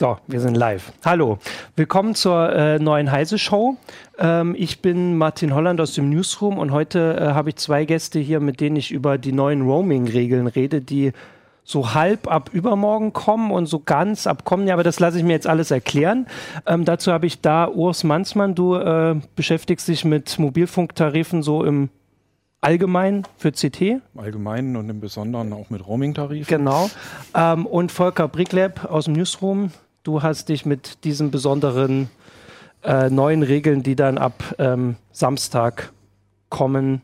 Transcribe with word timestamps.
So, 0.00 0.16
wir 0.28 0.40
sind 0.40 0.54
live. 0.54 0.94
Hallo, 1.04 1.38
willkommen 1.76 2.14
zur 2.14 2.50
äh, 2.54 2.78
neuen 2.78 3.12
Heise 3.12 3.36
Show. 3.36 3.76
Ähm, 4.18 4.54
ich 4.56 4.80
bin 4.80 5.18
Martin 5.18 5.54
Holland 5.54 5.78
aus 5.78 5.92
dem 5.92 6.08
Newsroom 6.08 6.56
und 6.56 6.70
heute 6.70 7.18
äh, 7.20 7.34
habe 7.34 7.50
ich 7.50 7.56
zwei 7.56 7.84
Gäste 7.84 8.18
hier, 8.18 8.40
mit 8.40 8.60
denen 8.62 8.76
ich 8.76 8.92
über 8.92 9.18
die 9.18 9.32
neuen 9.32 9.60
Roaming-Regeln 9.60 10.46
rede, 10.46 10.80
die 10.80 11.12
so 11.64 11.92
halb 11.92 12.32
ab 12.32 12.48
übermorgen 12.54 13.12
kommen 13.12 13.50
und 13.50 13.66
so 13.66 13.80
ganz 13.80 14.26
ab 14.26 14.46
kommen. 14.46 14.66
Ja, 14.66 14.72
aber 14.72 14.84
das 14.84 15.00
lasse 15.00 15.18
ich 15.18 15.22
mir 15.22 15.34
jetzt 15.34 15.46
alles 15.46 15.70
erklären. 15.70 16.26
Ähm, 16.64 16.86
dazu 16.86 17.12
habe 17.12 17.26
ich 17.26 17.42
da 17.42 17.68
Urs 17.68 18.02
Manzmann. 18.02 18.54
Du 18.54 18.76
äh, 18.76 19.16
beschäftigst 19.36 19.86
dich 19.86 20.06
mit 20.06 20.38
Mobilfunktarifen 20.38 21.42
so 21.42 21.62
im 21.62 21.90
allgemein 22.62 23.24
für 23.36 23.52
CT. 23.52 24.00
Allgemein 24.16 24.76
und 24.76 24.88
im 24.88 25.00
Besonderen 25.00 25.52
auch 25.52 25.68
mit 25.68 25.86
Roaming-Tarifen. 25.86 26.46
Genau. 26.48 26.88
Ähm, 27.34 27.66
und 27.66 27.92
Volker 27.92 28.28
Bricklab 28.28 28.86
aus 28.90 29.04
dem 29.04 29.12
Newsroom. 29.12 29.72
Du 30.02 30.22
hast 30.22 30.48
dich 30.48 30.64
mit 30.64 31.04
diesen 31.04 31.30
besonderen 31.30 32.08
äh, 32.82 33.10
neuen 33.10 33.42
Regeln, 33.42 33.82
die 33.82 33.96
dann 33.96 34.16
ab 34.16 34.54
ähm, 34.58 34.96
Samstag 35.12 35.92
kommen, 36.48 37.02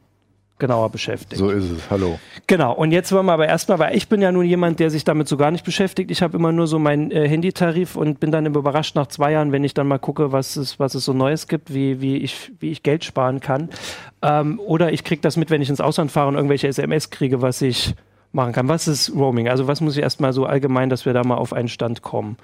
genauer 0.58 0.88
beschäftigt. 0.88 1.38
So 1.38 1.50
ist 1.50 1.70
es, 1.70 1.90
hallo. 1.90 2.18
Genau, 2.46 2.72
und 2.72 2.92
jetzt 2.92 3.12
wollen 3.12 3.26
wir 3.26 3.34
aber 3.34 3.46
erstmal, 3.46 3.78
weil 3.78 3.94
ich 3.94 4.08
bin 4.08 4.22
ja 4.22 4.32
nun 4.32 4.46
jemand, 4.46 4.80
der 4.80 4.88
sich 4.88 5.04
damit 5.04 5.28
so 5.28 5.36
gar 5.36 5.50
nicht 5.50 5.64
beschäftigt. 5.64 6.10
Ich 6.10 6.22
habe 6.22 6.38
immer 6.38 6.52
nur 6.52 6.66
so 6.66 6.78
meinen 6.78 7.10
äh, 7.10 7.28
Handytarif 7.28 7.96
und 7.96 8.20
bin 8.20 8.30
dann 8.30 8.46
immer 8.46 8.60
überrascht 8.60 8.94
nach 8.94 9.08
zwei 9.08 9.32
Jahren, 9.32 9.52
wenn 9.52 9.64
ich 9.64 9.74
dann 9.74 9.86
mal 9.86 9.98
gucke, 9.98 10.32
was 10.32 10.56
es, 10.56 10.78
was 10.78 10.94
es 10.94 11.04
so 11.04 11.12
Neues 11.12 11.48
gibt, 11.48 11.74
wie, 11.74 12.00
wie, 12.00 12.16
ich, 12.16 12.52
wie 12.60 12.70
ich 12.70 12.82
Geld 12.82 13.04
sparen 13.04 13.40
kann. 13.40 13.68
Ähm, 14.22 14.58
oder 14.58 14.92
ich 14.92 15.04
kriege 15.04 15.20
das 15.20 15.36
mit, 15.36 15.50
wenn 15.50 15.60
ich 15.60 15.68
ins 15.68 15.82
Ausland 15.82 16.10
fahre 16.10 16.28
und 16.28 16.36
irgendwelche 16.36 16.68
SMS 16.68 17.10
kriege, 17.10 17.42
was 17.42 17.60
ich 17.60 17.94
machen 18.32 18.54
kann. 18.54 18.68
Was 18.68 18.88
ist 18.88 19.14
Roaming? 19.14 19.48
Also 19.48 19.66
was 19.68 19.82
muss 19.82 19.96
ich 19.96 20.02
erstmal 20.02 20.32
so 20.32 20.46
allgemein, 20.46 20.88
dass 20.88 21.04
wir 21.04 21.12
da 21.12 21.22
mal 21.22 21.36
auf 21.36 21.52
einen 21.52 21.68
Stand 21.68 22.00
kommen? 22.00 22.38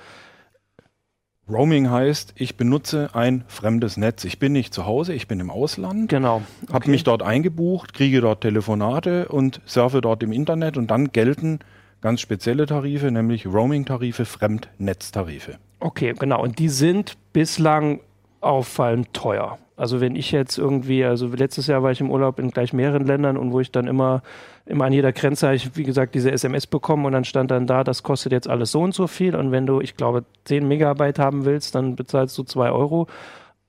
Roaming 1.53 1.91
heißt, 1.91 2.33
ich 2.37 2.57
benutze 2.57 3.11
ein 3.15 3.45
fremdes 3.47 3.97
Netz. 3.97 4.25
Ich 4.25 4.39
bin 4.39 4.53
nicht 4.53 4.73
zu 4.73 4.87
Hause, 4.87 5.13
ich 5.13 5.29
bin 5.29 5.39
im 5.39 5.51
Ausland. 5.51 6.09
Genau. 6.09 6.43
Okay. 6.63 6.73
Habe 6.73 6.91
mich 6.91 7.05
dort 7.05 7.23
eingebucht, 7.23 7.93
kriege 7.93 8.21
dort 8.21 8.41
Telefonate 8.41 9.29
und 9.29 9.61
surfe 9.67 10.01
dort 10.01 10.23
im 10.23 10.33
Internet 10.33 10.77
und 10.77 10.91
dann 10.91 11.13
gelten 11.13 11.59
ganz 12.01 12.21
spezielle 12.21 12.67
Tarife, 12.67 13.11
nämlich 13.11 13.47
Roaming-Tarife, 13.47 14.25
Fremdnetztarife. 14.25 15.59
Okay, 15.81 16.15
genau. 16.19 16.43
Und 16.43 16.59
die 16.59 16.69
sind 16.69 17.17
bislang 17.33 18.01
auffallend 18.41 19.13
teuer. 19.13 19.59
Also 19.83 20.01
wenn 20.01 20.15
ich 20.15 20.31
jetzt 20.31 20.59
irgendwie, 20.59 21.05
also 21.05 21.27
letztes 21.27 21.67
Jahr 21.67 21.83
war 21.83 21.91
ich 21.91 22.01
im 22.01 22.09
Urlaub 22.09 22.39
in 22.39 22.53
gleich 22.53 22.73
mehreren 22.73 23.05
Ländern 23.05 23.37
und 23.37 23.51
wo 23.51 23.59
ich 23.59 23.73
dann 23.73 23.89
immer, 23.89 24.23
immer 24.65 24.85
an 24.85 24.93
jeder 24.93 25.13
Grenze 25.13 25.49
habe 25.49 25.57
ich, 25.57 25.77
wie 25.77 25.83
gesagt, 25.83 26.15
diese 26.15 26.31
SMS 26.31 26.69
bekommen 26.69 27.05
und 27.05 27.11
dann 27.11 27.25
stand 27.25 27.51
dann 27.51 27.67
da, 27.67 27.83
das 27.83 28.05
kostet 28.05 28.31
jetzt 28.31 28.49
alles 28.49 28.71
so 28.71 28.81
und 28.81 28.95
so 28.95 29.09
viel 29.09 29.35
und 29.35 29.51
wenn 29.51 29.67
du, 29.67 29.81
ich 29.81 29.97
glaube, 29.97 30.25
10 30.45 30.69
Megabyte 30.69 31.19
haben 31.19 31.45
willst, 31.45 31.75
dann 31.75 31.97
bezahlst 31.97 32.39
du 32.39 32.45
2 32.45 32.71
Euro. 32.71 33.09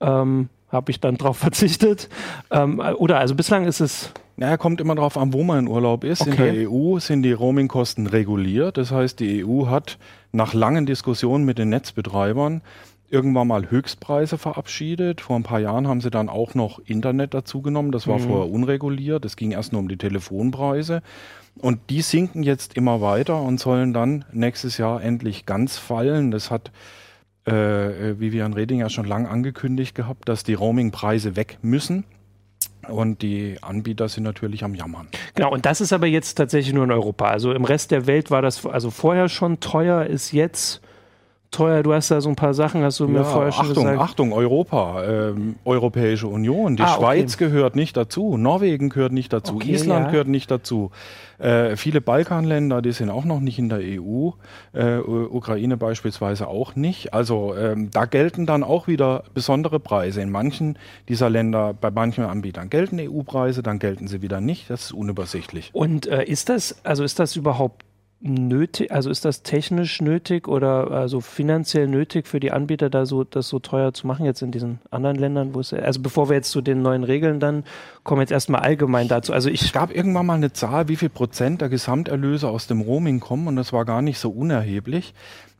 Ähm, 0.00 0.50
habe 0.70 0.92
ich 0.92 1.00
dann 1.00 1.16
drauf 1.16 1.36
verzichtet. 1.38 2.08
Ähm, 2.52 2.80
oder 2.96 3.18
also 3.18 3.34
bislang 3.34 3.64
ist 3.64 3.80
es 3.80 4.12
naja, 4.36 4.56
kommt 4.56 4.80
immer 4.80 4.94
darauf 4.96 5.16
an, 5.16 5.32
wo 5.32 5.42
man 5.44 5.60
in 5.60 5.68
Urlaub 5.68 6.02
ist. 6.02 6.22
Okay. 6.22 6.30
In 6.30 6.54
der 6.54 6.70
EU 6.70 6.98
sind 6.98 7.22
die 7.22 7.32
Roamingkosten 7.32 8.08
reguliert. 8.08 8.76
Das 8.78 8.90
heißt, 8.90 9.20
die 9.20 9.44
EU 9.44 9.66
hat 9.66 9.98
nach 10.32 10.54
langen 10.54 10.86
Diskussionen 10.86 11.44
mit 11.44 11.58
den 11.58 11.68
Netzbetreibern 11.68 12.62
irgendwann 13.14 13.46
mal 13.46 13.70
Höchstpreise 13.70 14.36
verabschiedet. 14.36 15.20
Vor 15.20 15.36
ein 15.36 15.44
paar 15.44 15.60
Jahren 15.60 15.86
haben 15.86 16.00
sie 16.00 16.10
dann 16.10 16.28
auch 16.28 16.54
noch 16.54 16.80
Internet 16.80 17.32
dazugenommen. 17.32 17.92
Das 17.92 18.08
war 18.08 18.18
mhm. 18.18 18.22
vorher 18.24 18.50
unreguliert. 18.52 19.24
Es 19.24 19.36
ging 19.36 19.52
erst 19.52 19.72
nur 19.72 19.80
um 19.80 19.88
die 19.88 19.96
Telefonpreise. 19.96 21.00
Und 21.56 21.78
die 21.90 22.02
sinken 22.02 22.42
jetzt 22.42 22.76
immer 22.76 23.00
weiter 23.00 23.40
und 23.40 23.60
sollen 23.60 23.92
dann 23.94 24.24
nächstes 24.32 24.76
Jahr 24.76 25.00
endlich 25.00 25.46
ganz 25.46 25.78
fallen. 25.78 26.32
Das 26.32 26.50
hat 26.50 26.72
äh, 27.44 28.18
Vivian 28.18 28.52
Redinger 28.52 28.90
schon 28.90 29.06
lange 29.06 29.28
angekündigt 29.28 29.94
gehabt, 29.94 30.28
dass 30.28 30.42
die 30.42 30.54
Roamingpreise 30.54 31.36
weg 31.36 31.58
müssen. 31.62 32.04
Und 32.88 33.22
die 33.22 33.58
Anbieter 33.62 34.08
sind 34.08 34.24
natürlich 34.24 34.64
am 34.64 34.74
Jammern. 34.74 35.06
Genau, 35.34 35.52
und 35.52 35.64
das 35.64 35.80
ist 35.80 35.92
aber 35.92 36.08
jetzt 36.08 36.34
tatsächlich 36.34 36.74
nur 36.74 36.84
in 36.84 36.90
Europa. 36.90 37.28
Also 37.28 37.52
im 37.52 37.64
Rest 37.64 37.92
der 37.92 38.08
Welt 38.08 38.32
war 38.32 38.42
das 38.42 38.66
also 38.66 38.90
vorher 38.90 39.28
schon 39.28 39.60
teuer, 39.60 40.04
ist 40.04 40.32
jetzt 40.32 40.82
teuer. 41.50 41.82
Du 41.82 41.92
hast 41.92 42.10
da 42.10 42.20
so 42.20 42.28
ein 42.28 42.36
paar 42.36 42.54
Sachen, 42.54 42.82
hast 42.82 43.00
du 43.00 43.04
ja, 43.04 43.10
mir 43.10 43.24
vorher 43.24 43.52
schon 43.52 43.66
Achtung, 43.66 43.84
gesagt. 43.84 44.00
Achtung, 44.00 44.32
Europa, 44.32 45.04
ähm, 45.04 45.56
Europäische 45.64 46.26
Union. 46.26 46.76
Die 46.76 46.82
ah, 46.82 46.96
Schweiz 46.96 47.34
okay. 47.34 47.46
gehört 47.46 47.76
nicht 47.76 47.96
dazu, 47.96 48.36
Norwegen 48.36 48.88
gehört 48.88 49.12
nicht 49.12 49.32
dazu, 49.32 49.56
okay, 49.56 49.72
Island 49.72 50.06
ja. 50.06 50.10
gehört 50.10 50.28
nicht 50.28 50.50
dazu. 50.50 50.90
Äh, 51.38 51.76
viele 51.76 52.00
Balkanländer, 52.00 52.80
die 52.80 52.92
sind 52.92 53.10
auch 53.10 53.24
noch 53.24 53.40
nicht 53.40 53.58
in 53.58 53.68
der 53.68 53.80
EU, 53.80 54.30
äh, 54.72 54.98
Ukraine 54.98 55.76
beispielsweise 55.76 56.48
auch 56.48 56.76
nicht. 56.76 57.12
Also 57.12 57.54
ähm, 57.56 57.90
da 57.90 58.04
gelten 58.04 58.46
dann 58.46 58.62
auch 58.62 58.86
wieder 58.86 59.24
besondere 59.34 59.80
Preise. 59.80 60.20
In 60.20 60.30
manchen 60.30 60.78
dieser 61.08 61.30
Länder, 61.30 61.74
bei 61.74 61.90
manchen 61.90 62.24
Anbietern 62.24 62.70
gelten 62.70 63.00
EU-Preise, 63.00 63.62
dann 63.62 63.78
gelten 63.78 64.06
sie 64.06 64.22
wieder 64.22 64.40
nicht. 64.40 64.70
Das 64.70 64.86
ist 64.86 64.92
unübersichtlich. 64.92 65.70
Und 65.72 66.06
äh, 66.06 66.24
ist 66.24 66.48
das, 66.48 66.76
also 66.84 67.04
ist 67.04 67.18
das 67.18 67.36
überhaupt 67.36 67.84
nötig, 68.24 68.90
also 68.90 69.10
ist 69.10 69.24
das 69.24 69.42
technisch 69.42 70.00
nötig 70.00 70.48
oder 70.48 70.90
also 70.90 71.20
finanziell 71.20 71.86
nötig 71.86 72.26
für 72.26 72.40
die 72.40 72.52
Anbieter, 72.52 72.88
da 72.88 73.04
so 73.04 73.22
das 73.22 73.48
so 73.48 73.58
teuer 73.58 73.92
zu 73.92 74.06
machen 74.06 74.24
jetzt 74.24 74.40
in 74.40 74.50
diesen 74.50 74.80
anderen 74.90 75.16
Ländern, 75.16 75.54
wo 75.54 75.60
es 75.60 75.74
also 75.74 76.00
bevor 76.00 76.30
wir 76.30 76.36
jetzt 76.36 76.50
zu 76.50 76.62
den 76.62 76.80
neuen 76.80 77.04
Regeln 77.04 77.38
dann 77.38 77.64
kommen 78.02 78.22
jetzt 78.22 78.32
erstmal 78.32 78.62
allgemein 78.62 79.08
dazu. 79.08 79.32
Also 79.32 79.50
ich 79.50 79.62
es 79.62 79.72
gab 79.72 79.94
irgendwann 79.94 80.26
mal 80.26 80.34
eine 80.34 80.52
Zahl, 80.52 80.88
wie 80.88 80.96
viel 80.96 81.10
Prozent 81.10 81.60
der 81.60 81.68
Gesamterlöse 81.68 82.48
aus 82.48 82.66
dem 82.66 82.80
Roaming 82.80 83.20
kommen 83.20 83.46
und 83.46 83.56
das 83.56 83.72
war 83.72 83.84
gar 83.84 84.00
nicht 84.00 84.18
so 84.18 84.30
unerheblich. 84.30 85.12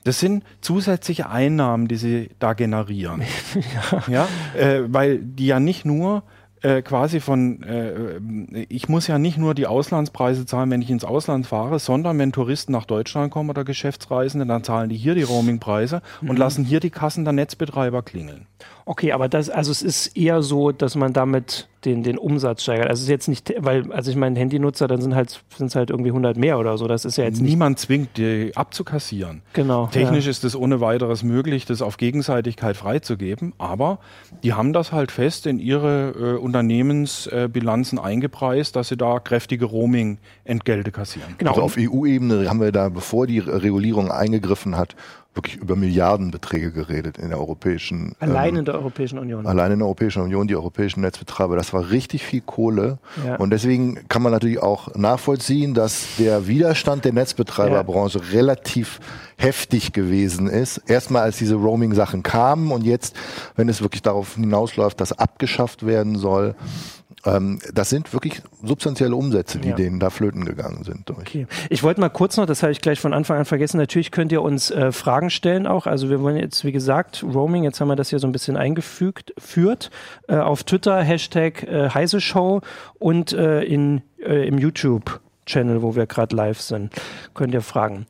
Das 0.04 0.20
sind 0.20 0.44
zusätzliche 0.60 1.28
Einnahmen, 1.28 1.88
die 1.88 1.96
sie 1.96 2.30
da 2.38 2.54
generieren. 2.54 3.22
ja, 3.92 4.02
ja 4.08 4.28
äh, 4.58 4.82
weil 4.86 5.18
die 5.18 5.46
ja 5.46 5.60
nicht 5.60 5.84
nur 5.84 6.22
äh, 6.64 6.80
quasi 6.80 7.20
von, 7.20 7.62
äh, 7.62 8.64
ich 8.68 8.88
muss 8.88 9.06
ja 9.06 9.18
nicht 9.18 9.36
nur 9.36 9.54
die 9.54 9.66
Auslandspreise 9.66 10.46
zahlen, 10.46 10.70
wenn 10.70 10.80
ich 10.80 10.90
ins 10.90 11.04
Ausland 11.04 11.46
fahre, 11.46 11.78
sondern 11.78 12.18
wenn 12.18 12.32
Touristen 12.32 12.72
nach 12.72 12.86
Deutschland 12.86 13.30
kommen 13.30 13.50
oder 13.50 13.64
Geschäftsreisende, 13.64 14.46
dann 14.46 14.64
zahlen 14.64 14.88
die 14.88 14.96
hier 14.96 15.14
die 15.14 15.22
Roamingpreise 15.22 16.00
mhm. 16.22 16.30
und 16.30 16.38
lassen 16.38 16.64
hier 16.64 16.80
die 16.80 16.88
Kassen 16.88 17.24
der 17.24 17.34
Netzbetreiber 17.34 18.02
klingeln. 18.02 18.46
Okay, 18.86 19.12
aber 19.12 19.28
das, 19.28 19.48
also 19.48 19.70
es 19.70 19.82
ist 19.82 20.16
eher 20.16 20.42
so, 20.42 20.70
dass 20.70 20.94
man 20.94 21.12
damit 21.12 21.68
den, 21.84 22.02
den 22.02 22.18
Umsatz 22.18 22.62
steigert. 22.62 22.88
Also 22.88 23.00
es 23.00 23.04
ist 23.04 23.10
jetzt 23.10 23.28
nicht, 23.28 23.54
weil, 23.58 23.90
also 23.92 24.10
ich 24.10 24.16
meine, 24.16 24.38
Handynutzer, 24.38 24.88
dann 24.88 25.00
sind 25.00 25.14
halt, 25.14 25.42
sind 25.56 25.66
es 25.66 25.74
halt 25.74 25.90
irgendwie 25.90 26.10
100 26.10 26.36
mehr 26.36 26.58
oder 26.58 26.76
so. 26.78 26.86
Das 26.86 27.04
ist 27.04 27.16
ja 27.16 27.24
jetzt 27.24 27.40
Niemand 27.40 27.78
zwingt, 27.78 28.16
die 28.16 28.52
abzukassieren. 28.54 29.42
Genau. 29.52 29.86
Technisch 29.86 30.24
ja. 30.24 30.30
ist 30.30 30.44
es 30.44 30.56
ohne 30.56 30.80
weiteres 30.80 31.22
möglich, 31.22 31.64
das 31.66 31.82
auf 31.82 31.96
Gegenseitigkeit 31.96 32.76
freizugeben, 32.76 33.52
aber 33.58 33.98
die 34.42 34.52
haben 34.52 34.72
das 34.72 34.92
halt 34.92 35.10
fest 35.10 35.46
in 35.46 35.58
ihre 35.58 36.10
äh, 36.10 36.38
Unternehmensbilanzen 36.38 37.98
äh, 37.98 38.02
eingepreist, 38.02 38.76
dass 38.76 38.88
sie 38.88 38.96
da 38.96 39.18
kräftige 39.18 39.66
Roaming-Entgelte 39.66 40.90
kassieren. 40.90 41.34
Genau. 41.38 41.52
Also 41.52 41.62
auf 41.62 41.76
EU-Ebene 41.78 42.48
haben 42.48 42.60
wir 42.60 42.72
da, 42.72 42.88
bevor 42.88 43.26
die 43.26 43.38
Regulierung 43.38 44.10
eingegriffen 44.10 44.76
hat, 44.76 44.94
wirklich 45.34 45.56
über 45.56 45.76
Milliardenbeträge 45.76 46.70
geredet 46.70 47.18
in 47.18 47.30
der 47.30 47.40
Europäischen 47.40 48.14
Allein 48.20 48.50
ähm, 48.50 48.60
in 48.60 48.64
der 48.64 48.74
Europäischen 48.74 49.18
Union. 49.18 49.46
Allein 49.46 49.72
in 49.72 49.78
der 49.78 49.86
Europäischen 49.86 50.22
Union, 50.22 50.46
die 50.46 50.56
europäischen 50.56 51.00
Netzbetreiber. 51.00 51.56
Das 51.56 51.72
war 51.72 51.90
richtig 51.90 52.24
viel 52.24 52.40
Kohle. 52.40 52.98
Ja. 53.24 53.36
Und 53.36 53.50
deswegen 53.50 54.06
kann 54.08 54.22
man 54.22 54.32
natürlich 54.32 54.62
auch 54.62 54.94
nachvollziehen, 54.94 55.74
dass 55.74 56.16
der 56.18 56.46
Widerstand 56.46 57.04
der 57.04 57.12
Netzbetreiberbranche 57.12 58.18
ja. 58.18 58.24
relativ 58.32 59.00
heftig 59.36 59.92
gewesen 59.92 60.46
ist. 60.48 60.78
Erstmal 60.86 61.22
als 61.22 61.38
diese 61.38 61.56
Roaming-Sachen 61.56 62.22
kamen 62.22 62.70
und 62.70 62.84
jetzt, 62.84 63.16
wenn 63.56 63.68
es 63.68 63.82
wirklich 63.82 64.02
darauf 64.02 64.36
hinausläuft, 64.36 65.00
dass 65.00 65.12
abgeschafft 65.12 65.84
werden 65.84 66.16
soll, 66.16 66.54
ähm, 66.54 67.03
das 67.24 67.88
sind 67.88 68.12
wirklich 68.12 68.42
substanzielle 68.62 69.16
Umsätze, 69.16 69.58
die 69.58 69.70
ja. 69.70 69.74
denen 69.74 69.98
da 69.98 70.10
flöten 70.10 70.44
gegangen 70.44 70.84
sind. 70.84 71.08
Durch. 71.08 71.20
Okay. 71.20 71.46
Ich 71.70 71.82
wollte 71.82 72.00
mal 72.00 72.10
kurz 72.10 72.36
noch, 72.36 72.44
das 72.44 72.62
habe 72.62 72.72
ich 72.72 72.82
gleich 72.82 73.00
von 73.00 73.14
Anfang 73.14 73.38
an 73.38 73.44
vergessen, 73.46 73.78
natürlich 73.78 74.10
könnt 74.10 74.30
ihr 74.30 74.42
uns 74.42 74.70
äh, 74.70 74.92
Fragen 74.92 75.30
stellen 75.30 75.66
auch. 75.66 75.86
Also 75.86 76.10
wir 76.10 76.20
wollen 76.20 76.36
jetzt, 76.36 76.64
wie 76.64 76.72
gesagt, 76.72 77.24
Roaming, 77.24 77.64
jetzt 77.64 77.80
haben 77.80 77.88
wir 77.88 77.96
das 77.96 78.10
hier 78.10 78.18
so 78.18 78.26
ein 78.26 78.32
bisschen 78.32 78.58
eingefügt, 78.58 79.32
führt 79.38 79.90
äh, 80.28 80.36
auf 80.36 80.64
Twitter, 80.64 81.02
Hashtag 81.02 81.62
äh, 81.62 81.88
Heise 81.90 82.20
Show 82.20 82.60
und 82.98 83.32
äh, 83.32 83.62
in, 83.62 84.02
äh, 84.18 84.46
im 84.46 84.58
YouTube. 84.58 85.20
Channel, 85.46 85.82
wo 85.82 85.96
wir 85.96 86.06
gerade 86.06 86.34
live 86.34 86.60
sind. 86.60 86.92
Könnt 87.34 87.54
ihr 87.54 87.62
fragen. 87.62 88.06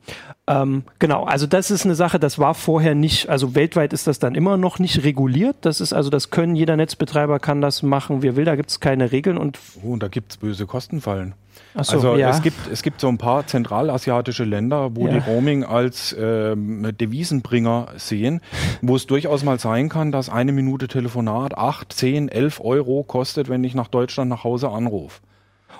Ähm, 0.47 0.83
genau, 0.99 1.23
also 1.23 1.47
das 1.47 1.71
ist 1.71 1.85
eine 1.85 1.95
Sache, 1.95 2.19
das 2.19 2.37
war 2.37 2.53
vorher 2.53 2.93
nicht, 2.93 3.29
also 3.29 3.55
weltweit 3.55 3.93
ist 3.93 4.05
das 4.05 4.19
dann 4.19 4.35
immer 4.35 4.57
noch 4.57 4.77
nicht 4.77 5.03
reguliert. 5.03 5.57
Das 5.61 5.81
ist 5.81 5.93
also, 5.93 6.09
das 6.09 6.29
können, 6.29 6.55
jeder 6.55 6.77
Netzbetreiber 6.77 7.39
kann 7.39 7.61
das 7.61 7.81
machen, 7.81 8.21
wie 8.21 8.27
er 8.27 8.35
will, 8.35 8.45
da 8.45 8.55
gibt 8.55 8.69
es 8.69 8.79
keine 8.79 9.11
Regeln 9.11 9.37
und. 9.37 9.59
Oh, 9.83 9.93
und 9.93 10.03
da 10.03 10.07
gibt 10.07 10.31
es 10.33 10.37
böse 10.37 10.67
Kostenfallen. 10.67 11.33
So, 11.73 11.95
also 11.95 12.15
ja. 12.15 12.29
es, 12.29 12.41
gibt, 12.41 12.67
es 12.71 12.83
gibt 12.83 13.01
so 13.01 13.07
ein 13.07 13.17
paar 13.17 13.47
zentralasiatische 13.47 14.45
Länder, 14.45 14.95
wo 14.95 15.07
ja. 15.07 15.13
die 15.13 15.19
Roaming 15.19 15.63
als 15.63 16.15
ähm, 16.17 16.89
Devisenbringer 16.97 17.87
sehen, 17.97 18.41
wo 18.81 18.95
es 18.95 19.07
durchaus 19.07 19.43
mal 19.43 19.59
sein 19.59 19.89
kann, 19.89 20.11
dass 20.11 20.29
eine 20.29 20.53
Minute 20.53 20.87
Telefonat 20.87 21.57
8, 21.57 21.91
10, 21.91 22.29
11 22.29 22.61
Euro 22.61 23.03
kostet, 23.03 23.49
wenn 23.49 23.63
ich 23.63 23.75
nach 23.75 23.87
Deutschland 23.87 24.29
nach 24.29 24.43
Hause 24.43 24.69
anrufe. 24.69 25.19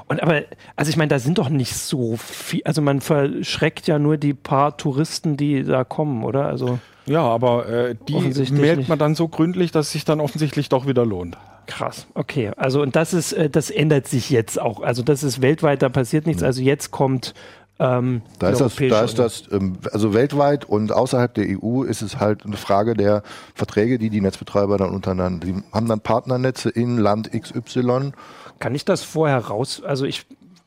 Und 0.07 0.21
aber, 0.21 0.41
also 0.75 0.89
ich 0.89 0.97
meine, 0.97 1.09
da 1.09 1.19
sind 1.19 1.37
doch 1.37 1.49
nicht 1.49 1.75
so 1.75 2.17
viel, 2.17 2.61
also 2.63 2.81
man 2.81 3.01
verschreckt 3.01 3.87
ja 3.87 3.99
nur 3.99 4.17
die 4.17 4.33
paar 4.33 4.77
Touristen, 4.77 5.37
die 5.37 5.63
da 5.63 5.83
kommen, 5.83 6.23
oder? 6.23 6.45
Also 6.45 6.79
Ja, 7.05 7.21
aber 7.21 7.67
äh, 7.67 7.95
die 8.07 8.51
meldet 8.51 8.87
man 8.87 8.99
dann 8.99 9.15
so 9.15 9.27
gründlich, 9.27 9.71
dass 9.71 9.87
es 9.87 9.91
sich 9.93 10.05
dann 10.05 10.19
offensichtlich 10.19 10.69
doch 10.69 10.87
wieder 10.87 11.05
lohnt. 11.05 11.37
Krass, 11.67 12.05
okay. 12.13 12.51
Also 12.57 12.81
und 12.81 12.95
das 12.95 13.13
ist, 13.13 13.33
äh, 13.33 13.49
das 13.49 13.71
ändert 13.71 14.07
sich 14.07 14.29
jetzt 14.29 14.61
auch. 14.61 14.81
Also 14.81 15.01
das 15.01 15.23
ist 15.23 15.41
weltweit, 15.41 15.81
da 15.81 15.89
passiert 15.89 16.27
nichts. 16.27 16.43
Also 16.43 16.61
jetzt 16.61 16.91
kommt 16.91 17.33
ähm, 17.77 18.21
da 18.39 18.49
ist 18.49 18.61
das, 18.61 18.75
da 18.75 19.01
ist 19.01 19.19
das, 19.19 19.43
ähm, 19.51 19.77
also 19.91 20.13
weltweit 20.13 20.63
und 20.63 20.93
außerhalb 20.93 21.33
der 21.33 21.45
EU 21.61 21.83
ist 21.83 22.01
es 22.01 22.19
halt 22.19 22.45
eine 22.45 22.55
Frage 22.55 22.93
der 22.93 23.21
Verträge, 23.53 23.99
die 23.99 24.09
die 24.09 24.21
Netzbetreiber 24.21 24.77
dann 24.77 24.91
untereinander, 24.91 25.45
die 25.45 25.55
haben 25.73 25.87
dann 25.87 25.99
Partnernetze 25.99 26.69
in 26.69 26.97
Land 26.97 27.31
XY. 27.31 28.13
Kann 28.59 28.75
ich 28.75 28.85
das 28.85 29.03
vorher 29.03 29.37
raus, 29.37 29.81
also 29.83 30.05
ich 30.05 30.25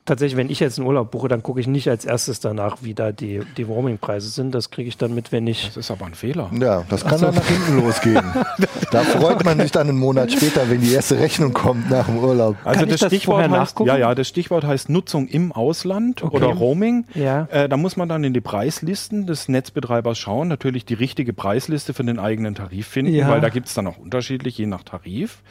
tatsächlich, 0.08 0.36
wenn 0.36 0.50
ich 0.50 0.60
jetzt 0.60 0.78
einen 0.78 0.88
Urlaub 0.88 1.10
buche, 1.10 1.28
dann 1.28 1.42
gucke 1.42 1.60
ich 1.60 1.66
nicht 1.66 1.88
als 1.88 2.04
erstes 2.04 2.40
danach, 2.40 2.78
wie 2.80 2.94
da 2.94 3.12
die, 3.12 3.40
die 3.56 3.62
Roaming-Preise 3.62 4.28
sind. 4.28 4.54
Das 4.54 4.70
kriege 4.70 4.88
ich 4.88 4.96
dann 4.96 5.14
mit, 5.14 5.30
wenn 5.32 5.46
ich. 5.46 5.66
Das 5.66 5.76
ist 5.76 5.90
aber 5.90 6.06
ein 6.06 6.14
Fehler. 6.14 6.50
Ja, 6.58 6.84
das 6.88 7.04
kann 7.04 7.18
so. 7.18 7.26
dann 7.26 7.34
nach 7.36 7.46
hinten 7.46 7.76
losgehen. 7.80 8.24
da 8.90 9.02
freut 9.02 9.44
man 9.44 9.60
sich 9.60 9.70
dann 9.70 9.88
einen 9.88 9.98
Monat 9.98 10.32
später, 10.32 10.68
wenn 10.70 10.80
die 10.80 10.92
erste 10.92 11.18
Rechnung 11.18 11.52
kommt 11.52 11.90
nach 11.90 12.06
dem 12.06 12.18
Urlaub. 12.18 12.56
Also 12.64 12.80
kann 12.80 12.88
das, 12.88 13.00
das 13.00 13.08
Stichwort 13.08 13.48
heißt, 13.48 13.80
ja, 13.80 13.96
ja, 13.96 14.14
das 14.14 14.28
Stichwort 14.28 14.64
heißt 14.64 14.88
Nutzung 14.88 15.28
im 15.28 15.52
Ausland 15.52 16.22
okay. 16.22 16.36
oder 16.36 16.46
Roaming. 16.46 17.06
Ja. 17.14 17.46
Äh, 17.50 17.68
da 17.68 17.76
muss 17.76 17.96
man 17.96 18.08
dann 18.08 18.24
in 18.24 18.32
die 18.32 18.40
Preislisten 18.40 19.26
des 19.26 19.48
Netzbetreibers 19.48 20.18
schauen, 20.18 20.48
natürlich 20.48 20.84
die 20.84 20.94
richtige 20.94 21.32
Preisliste 21.32 21.94
für 21.94 22.04
den 22.04 22.18
eigenen 22.18 22.54
Tarif 22.54 22.86
finden, 22.86 23.14
ja. 23.14 23.28
weil 23.28 23.40
da 23.40 23.50
gibt 23.50 23.68
es 23.68 23.74
dann 23.74 23.86
auch 23.86 23.98
unterschiedlich, 23.98 24.56
je 24.56 24.66
nach 24.66 24.82
Tarif. 24.82 25.42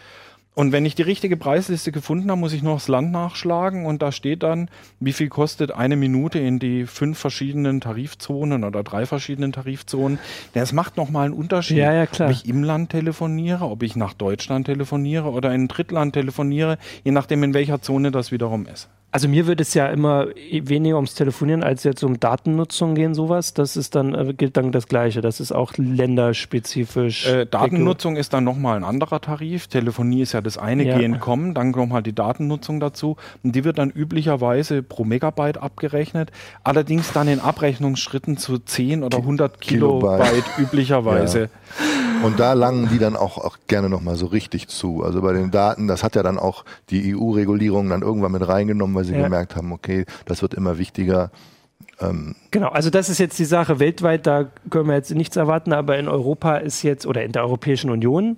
Und 0.57 0.71
wenn 0.71 0.87
ich 0.87 0.95
die 0.95 1.03
richtige 1.03 1.37
Preisliste 1.37 1.91
gefunden 1.91 2.31
habe, 2.31 2.39
muss 2.39 2.51
ich 2.51 2.63
noch 2.63 2.77
das 2.77 2.87
Land 2.87 3.11
nachschlagen 3.11 3.85
und 3.85 4.01
da 4.01 4.11
steht 4.11 4.41
dann, 4.41 4.71
wie 4.99 5.13
viel 5.13 5.29
kostet 5.29 5.69
eine 5.69 5.95
Minute 5.95 6.39
in 6.39 6.57
die 6.57 6.87
fünf 6.87 7.19
verschiedenen 7.19 7.79
Tarifzonen 7.79 8.63
oder 8.63 8.81
drei 8.81 9.05
verschiedenen 9.05 9.51
Tarifzonen. 9.51 10.17
Das 10.55 10.73
macht 10.73 10.97
nochmal 10.97 11.25
einen 11.25 11.35
Unterschied, 11.35 11.77
ja, 11.77 11.93
ja, 11.93 12.07
ob 12.11 12.31
ich 12.31 12.49
im 12.49 12.63
Land 12.63 12.89
telefoniere, 12.89 13.65
ob 13.65 13.83
ich 13.83 13.95
nach 13.95 14.15
Deutschland 14.15 14.65
telefoniere 14.65 15.29
oder 15.29 15.53
in 15.53 15.65
ein 15.65 15.67
Drittland 15.67 16.13
telefoniere, 16.13 16.79
je 17.03 17.11
nachdem 17.11 17.43
in 17.43 17.53
welcher 17.53 17.83
Zone 17.83 18.09
das 18.09 18.31
wiederum 18.31 18.65
ist. 18.65 18.89
Also 19.09 19.29
mir 19.29 19.47
würde 19.47 19.63
es 19.63 19.73
ja 19.73 19.87
immer 19.87 20.27
weniger 20.51 20.97
ums 20.97 21.15
Telefonieren 21.15 21.63
als 21.63 21.83
jetzt 21.85 22.03
um 22.03 22.19
Datennutzung 22.19 22.93
gehen, 22.93 23.15
sowas. 23.15 23.53
Das 23.53 23.77
ist 23.77 23.95
dann, 23.95 24.13
äh, 24.13 24.33
gilt 24.33 24.57
dann 24.57 24.71
das 24.73 24.87
Gleiche. 24.87 25.21
Das 25.21 25.39
ist 25.39 25.53
auch 25.53 25.73
länderspezifisch. 25.77 27.25
Äh, 27.25 27.45
Datennutzung 27.45 28.17
ist 28.17 28.33
dann 28.33 28.43
nochmal 28.43 28.75
ein 28.75 28.83
anderer 28.83 29.21
Tarif. 29.21 29.67
Telefonie 29.67 30.21
ist 30.21 30.33
ja 30.33 30.41
das 30.47 30.57
eine, 30.57 30.83
ja. 30.83 30.97
gehen, 30.97 31.19
kommen, 31.19 31.53
dann 31.53 31.71
nochmal 31.71 32.01
die 32.01 32.13
Datennutzung 32.13 32.79
dazu. 32.79 33.17
Und 33.43 33.55
die 33.55 33.63
wird 33.63 33.77
dann 33.77 33.89
üblicherweise 33.89 34.81
pro 34.81 35.03
Megabyte 35.03 35.57
abgerechnet. 35.57 36.31
Allerdings 36.63 37.11
dann 37.13 37.27
in 37.27 37.39
Abrechnungsschritten 37.39 38.37
zu 38.37 38.57
10 38.57 39.03
oder 39.03 39.19
100 39.19 39.61
Kilobyte, 39.61 40.23
Kilobyte 40.23 40.45
üblicherweise. 40.57 41.41
Ja. 41.41 42.25
Und 42.25 42.39
da 42.39 42.53
langen 42.53 42.89
die 42.89 42.97
dann 42.97 43.15
auch, 43.15 43.37
auch 43.37 43.57
gerne 43.67 43.89
nochmal 43.89 44.15
so 44.15 44.25
richtig 44.25 44.67
zu. 44.67 45.03
Also 45.03 45.21
bei 45.21 45.33
den 45.33 45.51
Daten, 45.51 45.87
das 45.87 46.03
hat 46.03 46.15
ja 46.15 46.23
dann 46.23 46.39
auch 46.39 46.65
die 46.89 47.15
EU-Regulierung 47.15 47.89
dann 47.89 48.01
irgendwann 48.01 48.31
mit 48.31 48.47
reingenommen, 48.47 48.95
weil 48.95 49.03
sie 49.03 49.15
ja. 49.15 49.23
gemerkt 49.23 49.55
haben, 49.55 49.71
okay, 49.71 50.05
das 50.25 50.41
wird 50.41 50.53
immer 50.53 50.77
wichtiger. 50.77 51.31
Ähm 51.99 52.35
genau, 52.51 52.69
also 52.69 52.89
das 52.89 53.09
ist 53.09 53.19
jetzt 53.19 53.37
die 53.39 53.45
Sache 53.45 53.79
weltweit, 53.79 54.25
da 54.25 54.45
können 54.69 54.87
wir 54.87 54.95
jetzt 54.95 55.11
nichts 55.11 55.35
erwarten, 55.35 55.73
aber 55.73 55.97
in 55.97 56.07
Europa 56.07 56.57
ist 56.57 56.83
jetzt, 56.83 57.05
oder 57.05 57.23
in 57.23 57.31
der 57.31 57.43
Europäischen 57.43 57.89
Union, 57.89 58.37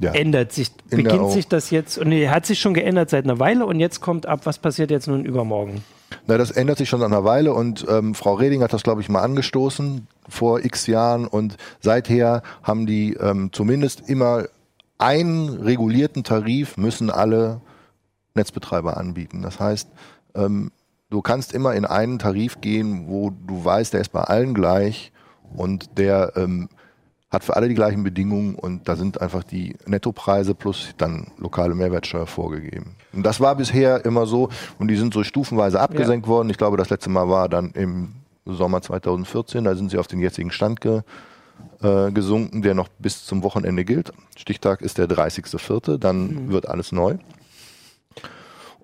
ja. 0.00 0.12
ändert 0.12 0.52
sich, 0.52 0.70
in 0.90 1.02
beginnt 1.02 1.30
sich 1.30 1.48
das 1.48 1.70
jetzt, 1.70 1.98
und 1.98 2.08
nee, 2.08 2.28
hat 2.28 2.46
sich 2.46 2.58
schon 2.58 2.74
geändert 2.74 3.10
seit 3.10 3.24
einer 3.24 3.38
Weile 3.38 3.66
und 3.66 3.80
jetzt 3.80 4.00
kommt 4.00 4.26
ab, 4.26 4.40
was 4.44 4.58
passiert 4.58 4.90
jetzt 4.90 5.08
nun 5.08 5.24
übermorgen? 5.24 5.82
Na, 6.26 6.38
das 6.38 6.50
ändert 6.50 6.78
sich 6.78 6.88
schon 6.88 7.00
seit 7.00 7.10
einer 7.10 7.24
Weile 7.24 7.52
und 7.52 7.86
ähm, 7.88 8.14
Frau 8.14 8.34
Reding 8.34 8.62
hat 8.62 8.72
das, 8.72 8.82
glaube 8.82 9.00
ich, 9.00 9.08
mal 9.08 9.22
angestoßen 9.22 10.06
vor 10.28 10.64
x 10.64 10.86
Jahren 10.86 11.26
und 11.26 11.56
seither 11.80 12.42
haben 12.62 12.86
die 12.86 13.14
ähm, 13.14 13.50
zumindest 13.52 14.08
immer 14.08 14.44
einen 14.98 15.48
regulierten 15.48 16.24
Tarif 16.24 16.76
müssen 16.76 17.10
alle 17.10 17.60
Netzbetreiber 18.34 18.96
anbieten. 18.96 19.42
Das 19.42 19.60
heißt, 19.60 19.88
ähm, 20.34 20.72
du 21.10 21.22
kannst 21.22 21.52
immer 21.54 21.74
in 21.74 21.84
einen 21.84 22.18
Tarif 22.18 22.60
gehen, 22.60 23.06
wo 23.08 23.30
du 23.30 23.64
weißt, 23.64 23.92
der 23.92 24.00
ist 24.00 24.12
bei 24.12 24.22
allen 24.22 24.54
gleich 24.54 25.12
und 25.54 25.98
der 25.98 26.32
ähm, 26.36 26.68
hat 27.30 27.44
für 27.44 27.56
alle 27.56 27.68
die 27.68 27.74
gleichen 27.74 28.02
Bedingungen 28.02 28.54
und 28.54 28.88
da 28.88 28.96
sind 28.96 29.20
einfach 29.20 29.44
die 29.44 29.76
Nettopreise 29.86 30.54
plus 30.54 30.94
dann 30.96 31.26
lokale 31.36 31.74
Mehrwertsteuer 31.74 32.26
vorgegeben. 32.26 32.96
Und 33.12 33.22
das 33.22 33.40
war 33.40 33.54
bisher 33.54 34.04
immer 34.04 34.26
so 34.26 34.48
und 34.78 34.88
die 34.88 34.96
sind 34.96 35.12
so 35.12 35.22
stufenweise 35.22 35.80
abgesenkt 35.80 36.26
ja. 36.26 36.32
worden. 36.32 36.48
Ich 36.48 36.56
glaube, 36.56 36.76
das 36.76 36.88
letzte 36.88 37.10
Mal 37.10 37.28
war 37.28 37.48
dann 37.48 37.72
im 37.72 38.14
Sommer 38.46 38.80
2014, 38.80 39.64
da 39.64 39.74
sind 39.74 39.90
sie 39.90 39.98
auf 39.98 40.06
den 40.06 40.20
jetzigen 40.20 40.50
Stand 40.50 40.80
ge, 40.80 41.02
äh, 41.82 42.10
gesunken, 42.12 42.62
der 42.62 42.74
noch 42.74 42.88
bis 42.98 43.26
zum 43.26 43.42
Wochenende 43.42 43.84
gilt. 43.84 44.12
Stichtag 44.36 44.80
ist 44.80 44.96
der 44.96 45.06
30.04., 45.06 45.98
dann 45.98 46.46
mhm. 46.46 46.52
wird 46.52 46.66
alles 46.66 46.92
neu. 46.92 47.16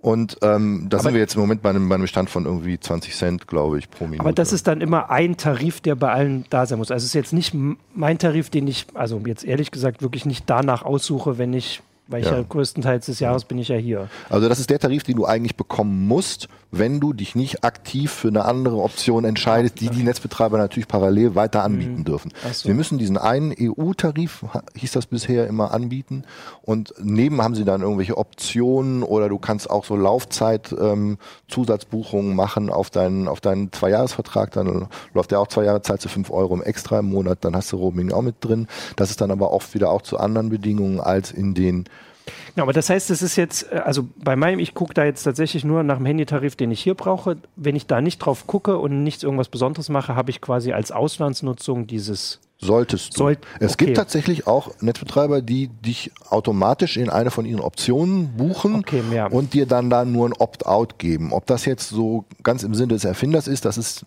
Und 0.04 0.36
ähm, 0.42 0.84
da 0.90 0.98
sind 0.98 1.14
wir 1.14 1.20
jetzt 1.20 1.34
im 1.34 1.40
Moment 1.40 1.62
bei 1.62 1.70
einem, 1.70 1.88
bei 1.88 1.94
einem 1.94 2.06
Stand 2.06 2.28
von 2.28 2.44
irgendwie 2.44 2.78
20 2.78 3.16
Cent, 3.16 3.48
glaube 3.48 3.78
ich, 3.78 3.88
pro 3.88 4.04
Minute. 4.04 4.20
Aber 4.20 4.34
das 4.34 4.52
ist 4.52 4.66
dann 4.66 4.82
immer 4.82 5.08
ein 5.08 5.38
Tarif, 5.38 5.80
der 5.80 5.94
bei 5.94 6.12
allen 6.12 6.44
da 6.50 6.66
sein 6.66 6.76
muss. 6.76 6.90
Also 6.90 7.04
es 7.04 7.06
ist 7.06 7.14
jetzt 7.14 7.32
nicht 7.32 7.54
mein 7.94 8.18
Tarif, 8.18 8.50
den 8.50 8.68
ich, 8.68 8.84
also 8.92 9.22
jetzt 9.24 9.46
ehrlich 9.46 9.70
gesagt, 9.70 10.02
wirklich 10.02 10.26
nicht 10.26 10.44
danach 10.50 10.82
aussuche, 10.82 11.38
wenn 11.38 11.54
ich 11.54 11.80
weil 12.06 12.22
ich 12.22 12.30
ja. 12.30 12.42
größtenteils 12.42 13.06
des 13.06 13.18
Jahres 13.20 13.44
bin 13.44 13.56
ich 13.58 13.68
ja 13.68 13.76
hier. 13.76 14.08
Also 14.28 14.46
das 14.48 14.58
ist 14.58 14.68
der 14.70 14.78
Tarif, 14.78 15.04
den 15.04 15.16
du 15.16 15.24
eigentlich 15.24 15.56
bekommen 15.56 16.06
musst, 16.06 16.48
wenn 16.70 17.00
du 17.00 17.14
dich 17.14 17.34
nicht 17.34 17.64
aktiv 17.64 18.12
für 18.12 18.28
eine 18.28 18.44
andere 18.44 18.76
Option 18.76 19.24
entscheidest, 19.24 19.80
die 19.80 19.88
die 19.88 20.02
Netzbetreiber 20.02 20.58
natürlich 20.58 20.88
parallel 20.88 21.34
weiter 21.34 21.62
anbieten 21.62 22.00
mhm. 22.00 22.04
dürfen. 22.04 22.32
So. 22.52 22.68
Wir 22.68 22.74
müssen 22.74 22.98
diesen 22.98 23.16
einen 23.16 23.54
EU-Tarif, 23.58 24.44
hieß 24.74 24.92
das 24.92 25.06
bisher, 25.06 25.46
immer 25.46 25.72
anbieten 25.72 26.24
und 26.62 26.92
neben 27.00 27.40
haben 27.42 27.54
sie 27.54 27.64
dann 27.64 27.80
irgendwelche 27.80 28.18
Optionen 28.18 29.02
oder 29.02 29.28
du 29.28 29.38
kannst 29.38 29.70
auch 29.70 29.84
so 29.84 29.94
Laufzeit-Zusatzbuchungen 29.96 32.30
ähm, 32.32 32.36
machen 32.36 32.70
auf 32.70 32.90
deinen, 32.90 33.28
auf 33.28 33.40
deinen 33.40 33.72
Zweijahresvertrag, 33.72 34.50
dann 34.50 34.88
läuft 35.14 35.30
der 35.30 35.40
auch 35.40 35.48
zwei 35.48 35.64
Jahre, 35.64 35.80
zahlst 35.82 36.04
du 36.04 36.08
fünf 36.08 36.30
Euro 36.30 36.60
extra 36.62 36.98
im 36.98 37.06
Monat, 37.06 37.38
dann 37.42 37.56
hast 37.56 37.72
du 37.72 37.76
Roaming 37.76 38.12
auch 38.12 38.22
mit 38.22 38.36
drin. 38.40 38.68
Das 38.96 39.10
ist 39.10 39.20
dann 39.20 39.30
aber 39.30 39.52
oft 39.52 39.74
wieder 39.74 39.90
auch 39.90 40.02
zu 40.02 40.18
anderen 40.18 40.50
Bedingungen 40.50 41.00
als 41.00 41.32
in 41.32 41.54
den 41.54 41.84
ja, 42.56 42.62
aber 42.62 42.72
das 42.72 42.90
heißt, 42.90 43.10
es 43.10 43.22
ist 43.22 43.36
jetzt, 43.36 43.70
äh, 43.72 43.76
also 43.76 44.06
bei 44.22 44.36
meinem, 44.36 44.58
ich 44.58 44.74
gucke 44.74 44.94
da 44.94 45.04
jetzt 45.04 45.22
tatsächlich 45.22 45.64
nur 45.64 45.82
nach 45.82 45.96
dem 45.96 46.06
Handytarif, 46.06 46.56
den 46.56 46.70
ich 46.70 46.80
hier 46.80 46.94
brauche. 46.94 47.36
Wenn 47.56 47.76
ich 47.76 47.86
da 47.86 48.00
nicht 48.00 48.18
drauf 48.18 48.46
gucke 48.46 48.78
und 48.78 49.02
nichts 49.02 49.22
irgendwas 49.22 49.48
Besonderes 49.48 49.88
mache, 49.88 50.14
habe 50.14 50.30
ich 50.30 50.40
quasi 50.40 50.72
als 50.72 50.92
Auslandsnutzung 50.92 51.86
dieses. 51.86 52.40
Solltest 52.58 53.14
du. 53.14 53.18
Soll, 53.18 53.36
es 53.58 53.72
okay. 53.72 53.86
gibt 53.86 53.96
tatsächlich 53.96 54.46
auch 54.46 54.70
Netzbetreiber, 54.80 55.42
die 55.42 55.68
dich 55.68 56.12
automatisch 56.30 56.96
in 56.96 57.10
eine 57.10 57.30
von 57.30 57.44
ihren 57.44 57.60
Optionen 57.60 58.36
buchen 58.36 58.76
okay, 58.76 59.02
und 59.30 59.52
dir 59.52 59.66
dann 59.66 59.90
da 59.90 60.04
nur 60.04 60.28
ein 60.28 60.32
Opt-out 60.32 60.98
geben. 60.98 61.32
Ob 61.32 61.46
das 61.46 61.64
jetzt 61.66 61.90
so 61.90 62.24
ganz 62.42 62.62
im 62.62 62.74
Sinne 62.74 62.94
des 62.94 63.04
Erfinders 63.04 63.48
ist, 63.48 63.64
das 63.64 63.76
ist 63.76 64.06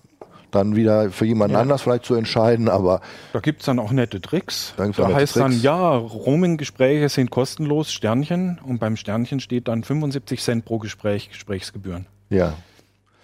dann 0.52 0.76
wieder 0.76 1.12
für 1.12 1.26
jemanden 1.26 1.54
ja. 1.54 1.62
anders 1.62 1.82
vielleicht 1.82 2.06
zu 2.06 2.16
entscheiden, 2.16 2.70
aber. 2.70 3.02
Da 3.34 3.40
gibt 3.40 3.62
es 3.62 3.66
dann 3.66 3.80
auch 3.80 3.92
nette 3.92 4.22
Tricks. 4.22 4.74
Da, 4.78 4.88
da 4.88 5.08
heißt 5.14 5.34
Tricks. 5.34 5.46
dann, 5.46 5.62
ja, 5.62 5.96
Roaming-Gespräche 5.96 7.10
sind 7.10 7.32
kostenlos, 7.32 7.92
Sternchen, 7.92 8.60
und 8.66 8.80
beim 8.80 8.96
Sternchen 8.96 9.40
steht 9.40 9.68
dann 9.68 9.84
75 9.84 10.42
Cent 10.42 10.66
pro 10.66 10.78
Gespräch, 10.80 11.30
Gesprächsgebühren. 11.30 12.06
Ja. 12.30 12.54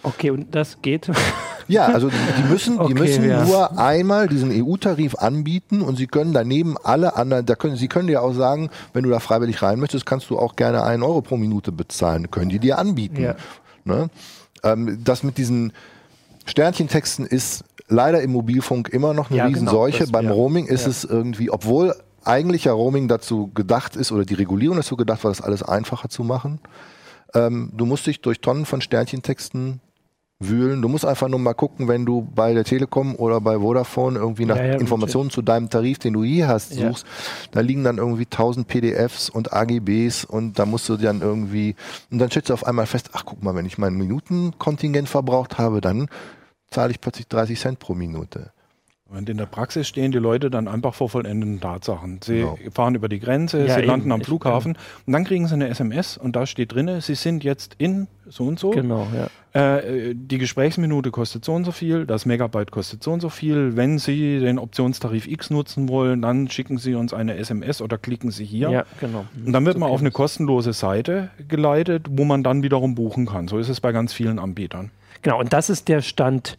Okay, 0.02 0.30
und 0.30 0.54
das 0.54 0.80
geht? 0.82 1.10
Ja, 1.66 1.86
also 1.86 2.10
die 2.10 2.42
müssen, 2.42 2.78
okay, 2.78 2.92
die 2.92 3.00
müssen 3.00 3.26
ja. 3.26 3.42
nur 3.42 3.78
einmal 3.78 4.28
diesen 4.28 4.50
EU-Tarif 4.52 5.14
anbieten 5.14 5.80
und 5.80 5.96
sie 5.96 6.06
können 6.06 6.34
daneben 6.34 6.76
alle 6.82 7.16
anderen, 7.16 7.46
da 7.46 7.54
können, 7.54 7.76
sie 7.76 7.88
können 7.88 8.08
dir 8.08 8.22
auch 8.22 8.34
sagen, 8.34 8.68
wenn 8.92 9.04
du 9.04 9.08
da 9.08 9.18
freiwillig 9.18 9.62
rein 9.62 9.80
möchtest, 9.80 10.04
kannst 10.04 10.28
du 10.28 10.38
auch 10.38 10.56
gerne 10.56 10.84
einen 10.84 11.02
Euro 11.02 11.22
pro 11.22 11.38
Minute 11.38 11.72
bezahlen, 11.72 12.30
können 12.30 12.50
die 12.50 12.58
dir 12.58 12.76
anbieten. 12.78 13.22
Ja. 13.22 13.36
Ne? 13.84 14.10
Ähm, 14.62 15.00
das 15.04 15.22
mit 15.22 15.38
diesen 15.38 15.72
Sternchentexten 16.44 17.26
ist 17.26 17.64
leider 17.88 18.22
im 18.22 18.32
Mobilfunk 18.32 18.88
immer 18.88 19.14
noch 19.14 19.30
eine 19.30 19.38
ja, 19.38 19.44
genau, 19.44 19.54
Riesenseuche. 19.54 20.04
Genau, 20.04 20.12
Beim 20.12 20.28
Roaming 20.28 20.66
ist 20.66 20.84
ja. 20.84 20.90
es 20.90 21.04
irgendwie, 21.04 21.50
obwohl 21.50 21.94
eigentlich 22.24 22.64
ja 22.64 22.72
Roaming 22.72 23.08
dazu 23.08 23.50
gedacht 23.54 23.96
ist 23.96 24.12
oder 24.12 24.24
die 24.24 24.34
Regulierung 24.34 24.76
dazu 24.76 24.96
gedacht 24.96 25.24
war, 25.24 25.30
das 25.30 25.40
alles 25.40 25.62
einfacher 25.62 26.08
zu 26.08 26.24
machen. 26.24 26.60
Ähm, 27.34 27.70
du 27.74 27.86
musst 27.86 28.06
dich 28.06 28.20
durch 28.20 28.40
Tonnen 28.40 28.66
von 28.66 28.80
Sternchentexten 28.80 29.80
wühlen. 30.40 30.82
Du 30.82 30.88
musst 30.88 31.04
einfach 31.04 31.28
nur 31.28 31.38
mal 31.38 31.54
gucken, 31.54 31.88
wenn 31.88 32.04
du 32.04 32.22
bei 32.22 32.54
der 32.54 32.64
Telekom 32.64 33.14
oder 33.16 33.40
bei 33.40 33.58
Vodafone 33.58 34.18
irgendwie 34.18 34.46
nach 34.46 34.56
ja, 34.56 34.64
ja, 34.64 34.74
Informationen 34.74 35.30
zu 35.30 35.42
deinem 35.42 35.70
Tarif, 35.70 35.98
den 35.98 36.14
du 36.14 36.24
hier 36.24 36.48
hast, 36.48 36.70
suchst. 36.74 37.06
Ja. 37.06 37.48
Da 37.52 37.60
liegen 37.60 37.84
dann 37.84 37.98
irgendwie 37.98 38.24
1000 38.24 38.66
PDFs 38.66 39.30
und 39.30 39.52
AGBs 39.52 40.24
und 40.24 40.58
da 40.58 40.66
musst 40.66 40.88
du 40.88 40.96
dann 40.96 41.20
irgendwie, 41.20 41.74
und 42.10 42.18
dann 42.18 42.30
stellst 42.30 42.50
du 42.50 42.54
auf 42.54 42.66
einmal 42.66 42.86
fest, 42.86 43.10
ach 43.12 43.24
guck 43.24 43.42
mal, 43.42 43.54
wenn 43.54 43.66
ich 43.66 43.78
mein 43.78 43.94
Minutenkontingent 43.94 45.08
verbraucht 45.08 45.58
habe, 45.58 45.80
dann 45.80 46.08
zahle 46.70 46.90
ich 46.90 47.00
plötzlich 47.00 47.28
30 47.28 47.58
Cent 47.58 47.78
pro 47.78 47.94
Minute. 47.94 48.53
Und 49.16 49.28
in 49.28 49.36
der 49.36 49.46
Praxis 49.46 49.88
stehen 49.88 50.12
die 50.12 50.18
Leute 50.18 50.50
dann 50.50 50.68
einfach 50.68 50.94
vor 50.94 51.08
vollendeten 51.08 51.60
Tatsachen. 51.60 52.20
Sie 52.22 52.38
genau. 52.38 52.58
fahren 52.72 52.94
über 52.94 53.08
die 53.08 53.20
Grenze, 53.20 53.66
ja, 53.66 53.74
sie 53.74 53.80
eben. 53.80 53.88
landen 53.88 54.12
am 54.12 54.20
Flughafen 54.22 54.72
ich, 54.72 55.06
und 55.06 55.12
dann 55.12 55.24
kriegen 55.24 55.46
sie 55.46 55.54
eine 55.54 55.68
SMS 55.68 56.16
und 56.16 56.36
da 56.36 56.46
steht 56.46 56.74
drin, 56.74 57.00
sie 57.00 57.14
sind 57.14 57.44
jetzt 57.44 57.74
in 57.78 58.06
so 58.26 58.44
und 58.44 58.58
so. 58.58 58.70
Genau, 58.70 59.06
ja. 59.14 59.28
Äh, 59.54 60.14
die 60.14 60.38
Gesprächsminute 60.38 61.10
kostet 61.10 61.44
so 61.44 61.52
und 61.52 61.64
so 61.64 61.70
viel, 61.70 62.06
das 62.06 62.26
Megabyte 62.26 62.70
kostet 62.70 63.02
so 63.02 63.12
und 63.12 63.20
so 63.20 63.28
viel. 63.28 63.76
Wenn 63.76 63.98
Sie 63.98 64.40
den 64.40 64.58
Optionstarif 64.58 65.28
X 65.28 65.50
nutzen 65.50 65.88
wollen, 65.88 66.22
dann 66.22 66.48
schicken 66.50 66.78
Sie 66.78 66.94
uns 66.94 67.14
eine 67.14 67.36
SMS 67.36 67.80
oder 67.80 67.98
klicken 67.98 68.30
Sie 68.30 68.44
hier. 68.44 68.70
Ja, 68.70 68.84
genau. 68.98 69.26
Und 69.44 69.52
dann 69.52 69.64
wird 69.64 69.78
man 69.78 69.90
auf 69.90 70.00
eine 70.00 70.10
kostenlose 70.10 70.72
Seite 70.72 71.30
geleitet, 71.46 72.06
wo 72.10 72.24
man 72.24 72.42
dann 72.42 72.62
wiederum 72.62 72.94
buchen 72.94 73.26
kann. 73.26 73.46
So 73.46 73.58
ist 73.58 73.68
es 73.68 73.80
bei 73.80 73.92
ganz 73.92 74.12
vielen 74.12 74.38
Anbietern. 74.38 74.90
Genau, 75.22 75.38
und 75.38 75.52
das 75.52 75.70
ist 75.70 75.88
der 75.88 76.02
Stand 76.02 76.58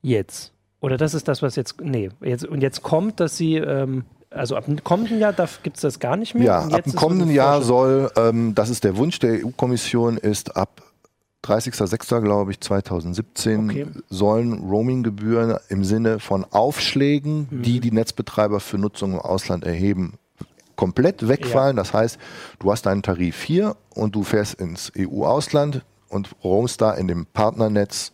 jetzt. 0.00 0.52
Oder 0.80 0.96
das 0.96 1.14
ist 1.14 1.28
das, 1.28 1.42
was 1.42 1.56
jetzt, 1.56 1.80
nee, 1.80 2.10
jetzt, 2.22 2.44
und 2.44 2.62
jetzt 2.62 2.82
kommt, 2.82 3.20
dass 3.20 3.36
sie, 3.36 3.56
ähm, 3.56 4.04
also 4.30 4.56
ab 4.56 4.64
dem 4.64 4.82
kommenden 4.82 5.18
Jahr 5.18 5.34
gibt 5.62 5.76
es 5.76 5.82
das 5.82 5.98
gar 5.98 6.16
nicht 6.16 6.34
mehr. 6.34 6.44
Ja, 6.44 6.58
ab 6.60 6.84
dem 6.84 6.94
kommenden 6.94 7.30
Jahr 7.30 7.62
soll, 7.62 8.10
ähm, 8.16 8.54
das 8.54 8.70
ist 8.70 8.84
der 8.84 8.96
Wunsch 8.96 9.18
der 9.18 9.44
EU-Kommission, 9.44 10.16
ist 10.16 10.56
ab 10.56 10.82
30.06. 11.44 12.20
glaube 12.20 12.50
ich 12.50 12.60
2017 12.60 13.70
okay. 13.70 13.86
sollen 14.08 14.52
Roaming-Gebühren 14.52 15.56
im 15.68 15.84
Sinne 15.84 16.18
von 16.18 16.44
Aufschlägen, 16.50 17.48
mhm. 17.50 17.62
die 17.62 17.80
die 17.80 17.92
Netzbetreiber 17.92 18.60
für 18.60 18.78
Nutzung 18.78 19.12
im 19.12 19.20
Ausland 19.20 19.64
erheben, 19.64 20.18
komplett 20.76 21.28
wegfallen. 21.28 21.76
Ja. 21.76 21.82
Das 21.82 21.92
heißt, 21.92 22.18
du 22.58 22.70
hast 22.72 22.86
deinen 22.86 23.02
Tarif 23.02 23.42
hier 23.42 23.76
und 23.94 24.14
du 24.14 24.22
fährst 24.22 24.60
ins 24.60 24.92
EU-Ausland 24.98 25.84
und 26.08 26.30
roamst 26.44 26.80
da 26.80 26.92
in 26.92 27.08
dem 27.08 27.26
Partnernetz 27.26 28.12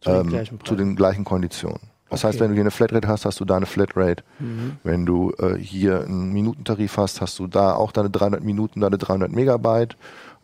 zu, 0.00 0.10
ähm, 0.10 0.30
den, 0.30 0.58
zu 0.64 0.76
den 0.76 0.96
gleichen 0.96 1.24
Konditionen. 1.24 1.87
Das 2.10 2.20
okay. 2.20 2.28
heißt, 2.28 2.40
wenn 2.40 2.48
du 2.48 2.54
hier 2.54 2.62
eine 2.62 2.70
Flatrate 2.70 3.08
hast, 3.08 3.24
hast 3.24 3.40
du 3.40 3.44
da 3.44 3.56
eine 3.56 3.66
Flatrate. 3.66 4.22
Mhm. 4.38 4.76
Wenn 4.82 5.06
du 5.06 5.32
äh, 5.38 5.56
hier 5.58 6.02
einen 6.02 6.32
Minutentarif 6.32 6.96
hast, 6.96 7.20
hast 7.20 7.38
du 7.38 7.46
da 7.46 7.74
auch 7.74 7.92
deine 7.92 8.10
300 8.10 8.42
Minuten, 8.42 8.80
deine 8.80 8.98
300 8.98 9.30
Megabyte. 9.32 9.96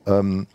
Ähm, 0.06 0.46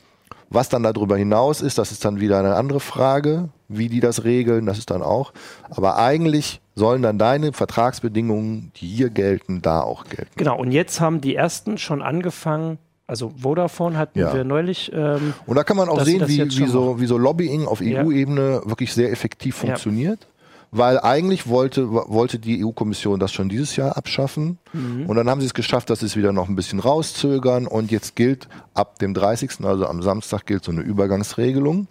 was 0.50 0.70
dann 0.70 0.84
darüber 0.84 1.16
hinaus 1.16 1.62
ist, 1.62 1.78
das 1.78 1.92
ist 1.92 2.04
dann 2.06 2.20
wieder 2.20 2.40
eine 2.40 2.56
andere 2.56 2.80
Frage, 2.80 3.50
wie 3.68 3.88
die 3.88 4.00
das 4.00 4.24
regeln, 4.24 4.66
das 4.66 4.80
ist 4.80 4.90
dann 4.90 5.04
auch. 5.04 5.32
Aber 5.70 5.98
eigentlich 5.98 6.60
sollen 6.76 7.04
dann 7.04 7.20
deine 7.20 7.54
Vertragsbedingungen, 7.54 8.72
die 8.78 8.88
hier 8.88 9.12
gelten, 9.12 9.62
da 9.62 9.82
auch 9.82 10.06
gelten. 10.06 10.32
Genau, 10.38 10.58
und 10.58 10.72
jetzt 10.72 11.00
haben 11.02 11.22
die 11.22 11.36
ersten 11.36 11.78
schon 11.78 12.02
angefangen, 12.02 12.80
also 13.06 13.32
Vodafone 13.38 13.98
hatten 13.98 14.20
ja. 14.20 14.34
wir 14.34 14.44
neulich. 14.44 14.92
Ähm, 14.94 15.34
und 15.46 15.56
da 15.56 15.64
kann 15.64 15.78
man 15.78 15.90
auch 15.90 16.02
sehen, 16.02 16.28
wie, 16.28 16.40
wie, 16.40 16.68
so, 16.68 17.00
wie 17.00 17.06
so 17.06 17.18
Lobbying 17.18 17.66
auf 17.66 17.82
EU-Ebene 17.82 18.62
ja. 18.64 18.70
wirklich 18.70 18.94
sehr 18.94 19.12
effektiv 19.12 19.56
funktioniert. 19.56 20.22
Ja 20.22 20.28
weil 20.72 21.00
eigentlich 21.00 21.48
wollte, 21.48 21.92
wollte 21.92 22.40
die 22.40 22.64
EU-Kommission 22.64 23.20
das 23.20 23.32
schon 23.32 23.50
dieses 23.50 23.76
Jahr 23.76 23.98
abschaffen. 23.98 24.60
Mhm. 24.74 25.08
Und 25.08 25.16
dann 25.16 25.30
haben 25.30 25.42
sie 25.42 25.48
es 25.48 25.54
geschafft, 25.54 25.90
dass 25.90 26.02
sie 26.02 26.06
es 26.06 26.16
wieder 26.16 26.32
noch 26.32 26.48
ein 26.48 26.56
bisschen 26.56 26.80
rauszögern. 26.80 27.66
Und 27.66 27.92
jetzt 27.92 28.16
gilt 28.16 28.48
ab 28.74 29.00
dem 29.00 29.14
30., 29.14 29.64
also 29.64 29.88
am 29.88 30.02
Samstag, 30.02 30.46
gilt 30.46 30.64
so 30.64 30.72
eine 30.72 30.82
Übergangsregelung. 30.82 31.88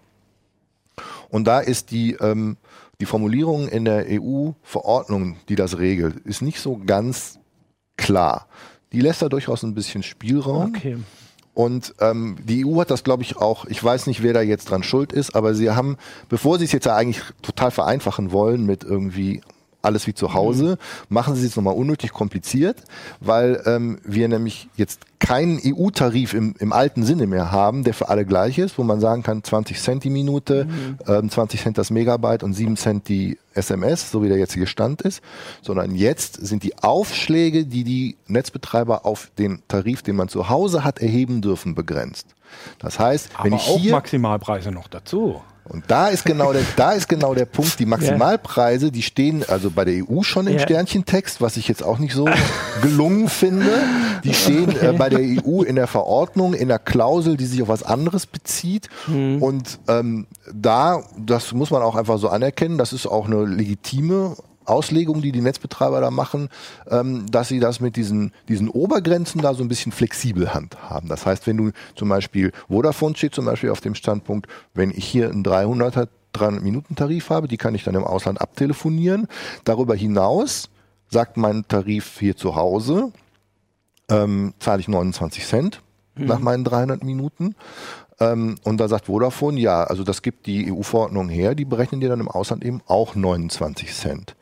Und 1.28 1.44
da 1.47 1.61
ist 1.61 1.90
die, 1.90 2.12
ähm, 2.14 2.56
die 3.00 3.06
Formulierung 3.06 3.68
in 3.68 3.85
der 3.85 4.06
EU-Verordnung, 4.08 5.37
die 5.49 5.56
das 5.56 5.78
regelt, 5.78 6.16
ist 6.20 6.42
nicht 6.42 6.61
so 6.61 6.80
ganz 6.85 7.38
klar. 7.97 8.47
Die 8.92 9.00
lässt 9.00 9.23
da 9.23 9.28
durchaus 9.28 9.62
ein 9.62 9.75
bisschen 9.75 10.02
Spielraum. 10.02 10.75
Okay. 10.75 10.99
Und 11.59 11.93
ähm, 11.99 12.37
die 12.45 12.65
EU 12.65 12.81
hat 12.81 12.93
das, 12.93 13.03
glaube 13.03 13.25
ich, 13.25 13.37
auch, 13.37 13.65
ich 13.65 13.83
weiß 13.83 14.07
nicht, 14.07 14.23
wer 14.23 14.33
da 14.33 14.43
jetzt 14.43 14.71
dran 14.71 14.85
schuld 14.85 15.12
ist, 15.12 15.35
aber 15.35 15.57
sie 15.57 15.73
haben, 15.73 15.97
bevor 16.29 16.57
sie 16.57 16.67
es 16.67 16.71
jetzt 16.71 16.87
ja 16.87 16.95
eigentlich 16.95 17.25
total 17.43 17.73
vereinfachen 17.73 18.31
wollen 18.31 18.65
mit 18.65 18.85
irgendwie 18.85 19.41
alles 19.82 20.06
wie 20.06 20.14
zu 20.14 20.35
Hause, 20.35 20.78
mhm. 21.08 21.14
machen 21.14 21.35
sie 21.37 21.47
es 21.47 21.56
nochmal 21.56 21.75
unnötig 21.75 22.12
kompliziert, 22.12 22.82
weil 23.20 23.62
ähm, 23.66 23.99
wir 24.04 24.28
nämlich 24.28 24.68
jetzt 24.76 25.00
keinen 25.20 25.61
EU-Tarif 25.64 26.35
im, 26.35 26.54
im 26.58 26.73
alten 26.73 27.04
Sinne 27.04 27.26
mehr 27.26 27.52
haben, 27.52 27.85
der 27.85 27.94
für 27.94 28.08
alle 28.08 28.25
gleich 28.25 28.58
ist, 28.58 28.78
wo 28.78 28.82
man 28.82 29.00
sagen 29.00 29.23
kann, 29.23 29.42
20 29.42 29.80
Cent 29.80 30.04
die 30.04 30.11
Minute, 30.11 30.64
mhm. 30.64 30.99
ähm, 31.06 31.30
20 31.30 31.62
Cent 31.62 31.78
das 31.78 31.90
Megabyte 31.90 32.42
und 32.42 32.54
7 32.54 32.76
Cent 32.76 33.08
die 33.08 33.38
SMS, 33.54 34.11
so 34.11 34.23
wie 34.23 34.28
der 34.28 34.38
jetzige 34.38 34.66
Stand 34.66 35.02
ist, 35.02 35.23
sondern 35.62 35.94
jetzt 35.94 36.35
sind 36.35 36.62
die 36.62 36.78
Aufschläge, 36.78 37.64
die 37.64 37.85
die 37.85 38.16
Netzbetreiber 38.26 39.06
auf 39.06 39.30
den 39.38 39.62
Tarif, 39.68 40.02
den 40.02 40.16
man 40.16 40.28
zu 40.28 40.49
Hause 40.49 40.85
hat, 40.85 41.00
erheben 41.00 41.40
dürfen, 41.40 41.75
begrenzt. 41.75 42.26
Das 42.78 42.99
heißt, 42.99 43.30
Aber 43.35 43.44
wenn 43.44 43.52
ich 43.54 43.62
hier 43.62 43.92
Maximalpreise 43.92 44.70
noch 44.70 44.88
dazu. 44.88 45.40
Und 45.69 45.85
da 45.89 46.09
ist 46.09 46.25
genau 46.25 46.53
der, 46.53 46.63
da 46.77 46.93
ist 46.93 47.09
genau 47.09 47.35
der 47.35 47.45
Punkt. 47.45 47.79
Die 47.79 47.87
Maximalpreise, 47.87 48.91
die 48.91 49.03
stehen 49.03 49.45
also 49.47 49.71
bei 49.71 49.85
der 49.85 50.03
EU 50.05 50.23
schon 50.23 50.47
im 50.47 50.55
ja. 50.55 50.61
Sternchentext, 50.61 51.41
was 51.41 51.57
ich 51.57 51.69
jetzt 51.69 51.83
auch 51.83 51.99
nicht 51.99 52.15
so 52.15 52.29
gelungen 52.83 53.29
finde. 53.29 53.71
Die 54.25 54.35
stehen 54.35 54.71
okay. 54.71 54.89
äh, 54.89 54.93
bei 54.93 55.09
der 55.09 55.21
EU 55.21 55.63
in 55.63 55.77
der 55.77 55.87
Verordnung, 55.87 56.55
in 56.55 56.69
der 56.69 56.79
Klausel, 56.79 57.37
die 57.37 57.47
sich 57.47 57.63
auf 57.63 57.69
was 57.69 57.83
anderes 57.83 58.27
bezieht. 58.27 58.89
Mhm. 59.07 59.43
Und 59.43 59.79
ähm, 59.89 60.27
da, 60.53 61.03
das 61.19 61.53
muss 61.53 61.71
man 61.71 61.83
auch 61.83 61.97
einfach 61.97 62.19
so 62.19 62.29
anerkennen, 62.29 62.79
das 62.79 62.93
ist 62.93 63.07
auch 63.07 63.27
eine 63.27 63.45
legitime 63.45 64.37
Auslegung, 64.69 65.23
die 65.23 65.33
die 65.33 65.41
Netzbetreiber 65.41 66.01
da 66.01 66.11
machen, 66.11 66.49
ähm, 66.89 67.27
dass 67.31 67.49
sie 67.49 67.61
das 67.61 67.81
mit 67.81 67.97
diesen, 67.97 68.33
diesen 68.49 68.69
Obergrenzen 68.69 69.41
da 69.41 69.55
so 69.55 69.63
ein 69.63 69.69
bisschen 69.69 69.93
flexibel 69.93 70.55
handhaben. 70.55 71.09
Das 71.09 71.27
heißt, 71.27 71.47
wenn 71.47 71.57
du 71.57 71.71
zum 71.95 72.09
Beispiel, 72.09 72.53
Vodafone 72.69 73.17
steht 73.17 73.35
zum 73.35 73.45
Beispiel 73.45 73.71
auf 73.71 73.81
dem 73.81 73.95
Standpunkt, 73.95 74.47
wenn 74.75 74.91
ich 74.91 75.05
hier 75.05 75.31
einen 75.31 75.45
300er 75.45 76.09
300 76.33 76.63
Minuten 76.63 76.95
Tarif 76.95 77.31
habe, 77.31 77.49
die 77.49 77.57
kann 77.57 77.75
ich 77.75 77.85
dann 77.85 77.95
im 77.95 78.05
Ausland 78.05 78.41
abtelefonieren. 78.41 79.27
Darüber 79.65 79.95
hinaus 79.95 80.69
sagt 81.11 81.37
mein 81.37 81.67
Tarif 81.67 82.19
hier 82.19 82.37
zu 82.37 82.55
Hause, 82.55 83.13
ähm, 84.11 84.55
zahle 84.59 84.81
ich 84.81 84.89
29 84.89 85.47
Cent 85.47 85.83
mhm. 86.15 86.27
nach 86.27 86.39
meinen 86.39 86.65
300 86.65 87.03
Minuten. 87.03 87.55
Ähm, 88.21 88.57
und 88.65 88.79
da 88.79 88.89
sagt 88.89 89.07
Vodafone, 89.07 89.61
ja, 89.61 89.85
also 89.85 90.03
das 90.03 90.23
gibt 90.23 90.47
die 90.47 90.73
EU-Verordnung 90.73 91.29
her, 91.29 91.55
die 91.55 91.65
berechnen 91.65 92.01
dir 92.01 92.09
dann 92.09 92.21
im 92.21 92.29
Ausland 92.29 92.65
eben 92.65 92.81
auch 92.87 93.15
29 93.15 93.95
Cent. 93.95 94.35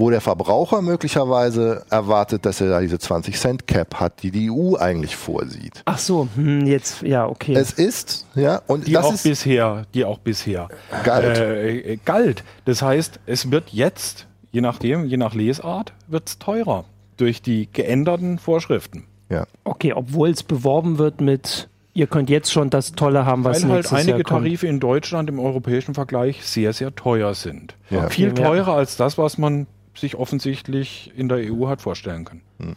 Wo 0.00 0.10
der 0.10 0.20
Verbraucher 0.20 0.80
möglicherweise 0.80 1.84
erwartet, 1.90 2.46
dass 2.46 2.60
er 2.60 2.68
da 2.68 2.80
diese 2.80 3.00
20 3.00 3.36
Cent 3.36 3.66
Cap 3.66 3.96
hat, 3.96 4.22
die 4.22 4.30
die 4.30 4.48
EU 4.48 4.76
eigentlich 4.76 5.16
vorsieht. 5.16 5.82
Ach 5.86 5.98
so, 5.98 6.28
hm, 6.36 6.66
jetzt, 6.66 7.02
ja, 7.02 7.26
okay. 7.26 7.54
Es 7.54 7.72
ist, 7.72 8.24
ja, 8.36 8.62
und 8.68 8.86
die 8.86 8.92
das 8.92 9.04
auch 9.04 9.14
ist 9.14 9.24
bisher, 9.24 9.86
die 9.94 10.04
auch 10.04 10.18
bisher 10.18 10.68
galt. 11.02 11.38
Äh, 11.38 11.78
äh, 11.94 11.98
galt. 12.04 12.44
Das 12.64 12.80
heißt, 12.80 13.18
es 13.26 13.50
wird 13.50 13.70
jetzt, 13.70 14.28
je 14.52 14.60
nachdem, 14.60 15.04
je 15.04 15.16
nach 15.16 15.34
Lesart, 15.34 15.92
wird 16.06 16.28
es 16.28 16.38
teurer 16.38 16.84
durch 17.16 17.42
die 17.42 17.68
geänderten 17.70 18.38
Vorschriften. 18.38 19.04
Ja. 19.28 19.46
Okay, 19.64 19.92
obwohl 19.92 20.30
es 20.30 20.44
beworben 20.44 20.98
wird 20.98 21.20
mit 21.20 21.68
ihr 21.98 22.06
könnt 22.06 22.30
jetzt 22.30 22.52
schon 22.52 22.70
das 22.70 22.92
Tolle 22.92 23.26
haben, 23.26 23.42
was 23.42 23.64
Weil 23.64 23.70
halt 23.70 23.92
einige 23.92 24.18
Jahr 24.18 24.24
Tarife 24.24 24.68
in 24.68 24.78
Deutschland 24.78 25.28
im 25.28 25.40
europäischen 25.40 25.94
Vergleich 25.94 26.44
sehr, 26.44 26.72
sehr 26.72 26.94
teuer 26.94 27.34
sind. 27.34 27.74
Ja. 27.90 28.08
Viel 28.08 28.32
teurer 28.34 28.74
als 28.74 28.96
das, 28.96 29.18
was 29.18 29.36
man 29.36 29.66
sich 29.94 30.14
offensichtlich 30.14 31.12
in 31.16 31.28
der 31.28 31.38
EU 31.52 31.66
hat 31.66 31.82
vorstellen 31.82 32.24
können. 32.24 32.42
Hm. 32.58 32.76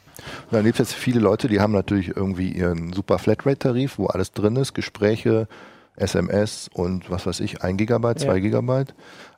Dann 0.49 0.63
gibt 0.63 0.79
es 0.79 0.89
jetzt 0.89 0.99
viele 0.99 1.19
Leute, 1.19 1.47
die 1.47 1.59
haben 1.59 1.71
natürlich 1.71 2.15
irgendwie 2.17 2.51
ihren 2.51 2.93
super 2.93 3.19
Flatrate-Tarif, 3.19 3.99
wo 3.99 4.07
alles 4.07 4.31
drin 4.31 4.55
ist, 4.55 4.73
Gespräche, 4.73 5.47
SMS 5.95 6.67
und 6.73 7.11
was 7.11 7.27
weiß 7.27 7.41
ich, 7.41 7.61
ein 7.61 7.77
Gigabyte, 7.77 8.21
zwei 8.21 8.37
ja. 8.37 8.39
Gigabyte. 8.39 8.95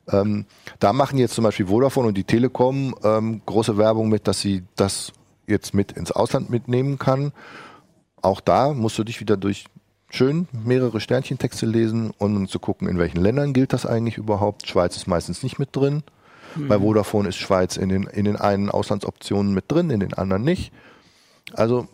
Ähm, 0.10 0.46
da 0.80 0.94
machen 0.94 1.20
jetzt 1.20 1.34
zum 1.34 1.44
Beispiel 1.44 1.66
Vodafone 1.66 2.08
und 2.08 2.18
die 2.18 2.24
Telekom 2.24 2.96
ähm, 3.04 3.42
große 3.46 3.78
Werbung 3.78 4.08
mit, 4.08 4.28
dass 4.28 4.40
sie 4.40 4.64
das 4.78 5.12
jetzt 5.46 5.74
mit 5.74 5.92
ins 5.92 6.14
Ausland 6.14 6.50
mitnehmen 6.50 6.98
kann. 7.00 7.34
Auch 8.22 8.40
da 8.40 8.74
musst 8.74 8.98
du 8.98 9.04
dich 9.04 9.20
wieder 9.20 9.36
durch 9.36 9.66
schön 10.14 10.48
mehrere 10.52 11.00
Sternchentexte 11.00 11.66
lesen 11.66 12.12
um 12.20 12.48
zu 12.48 12.60
gucken, 12.60 12.88
in 12.88 13.00
welchen 13.00 13.20
Ländern 13.20 13.54
gilt 13.54 13.74
das 13.74 13.86
eigentlich 13.86 14.18
überhaupt. 14.18 14.68
Schweiz 14.68 14.96
ist 14.96 15.08
meistens 15.08 15.42
nicht 15.42 15.58
mit 15.58 15.76
drin. 15.76 16.04
Mhm. 16.56 16.68
Bei 16.68 16.80
Vodafone 16.80 17.30
ist 17.30 17.38
Schweiz 17.38 17.78
in 17.78 17.90
den, 17.90 18.04
in 18.04 18.26
den 18.26 18.36
einen 18.36 18.70
Auslandsoptionen 18.70 19.54
mit 19.54 19.72
drin, 19.72 19.90
in 19.90 20.00
den 20.00 20.14
anderen 20.14 20.44
nicht. 20.44 20.72
Also 21.54 21.88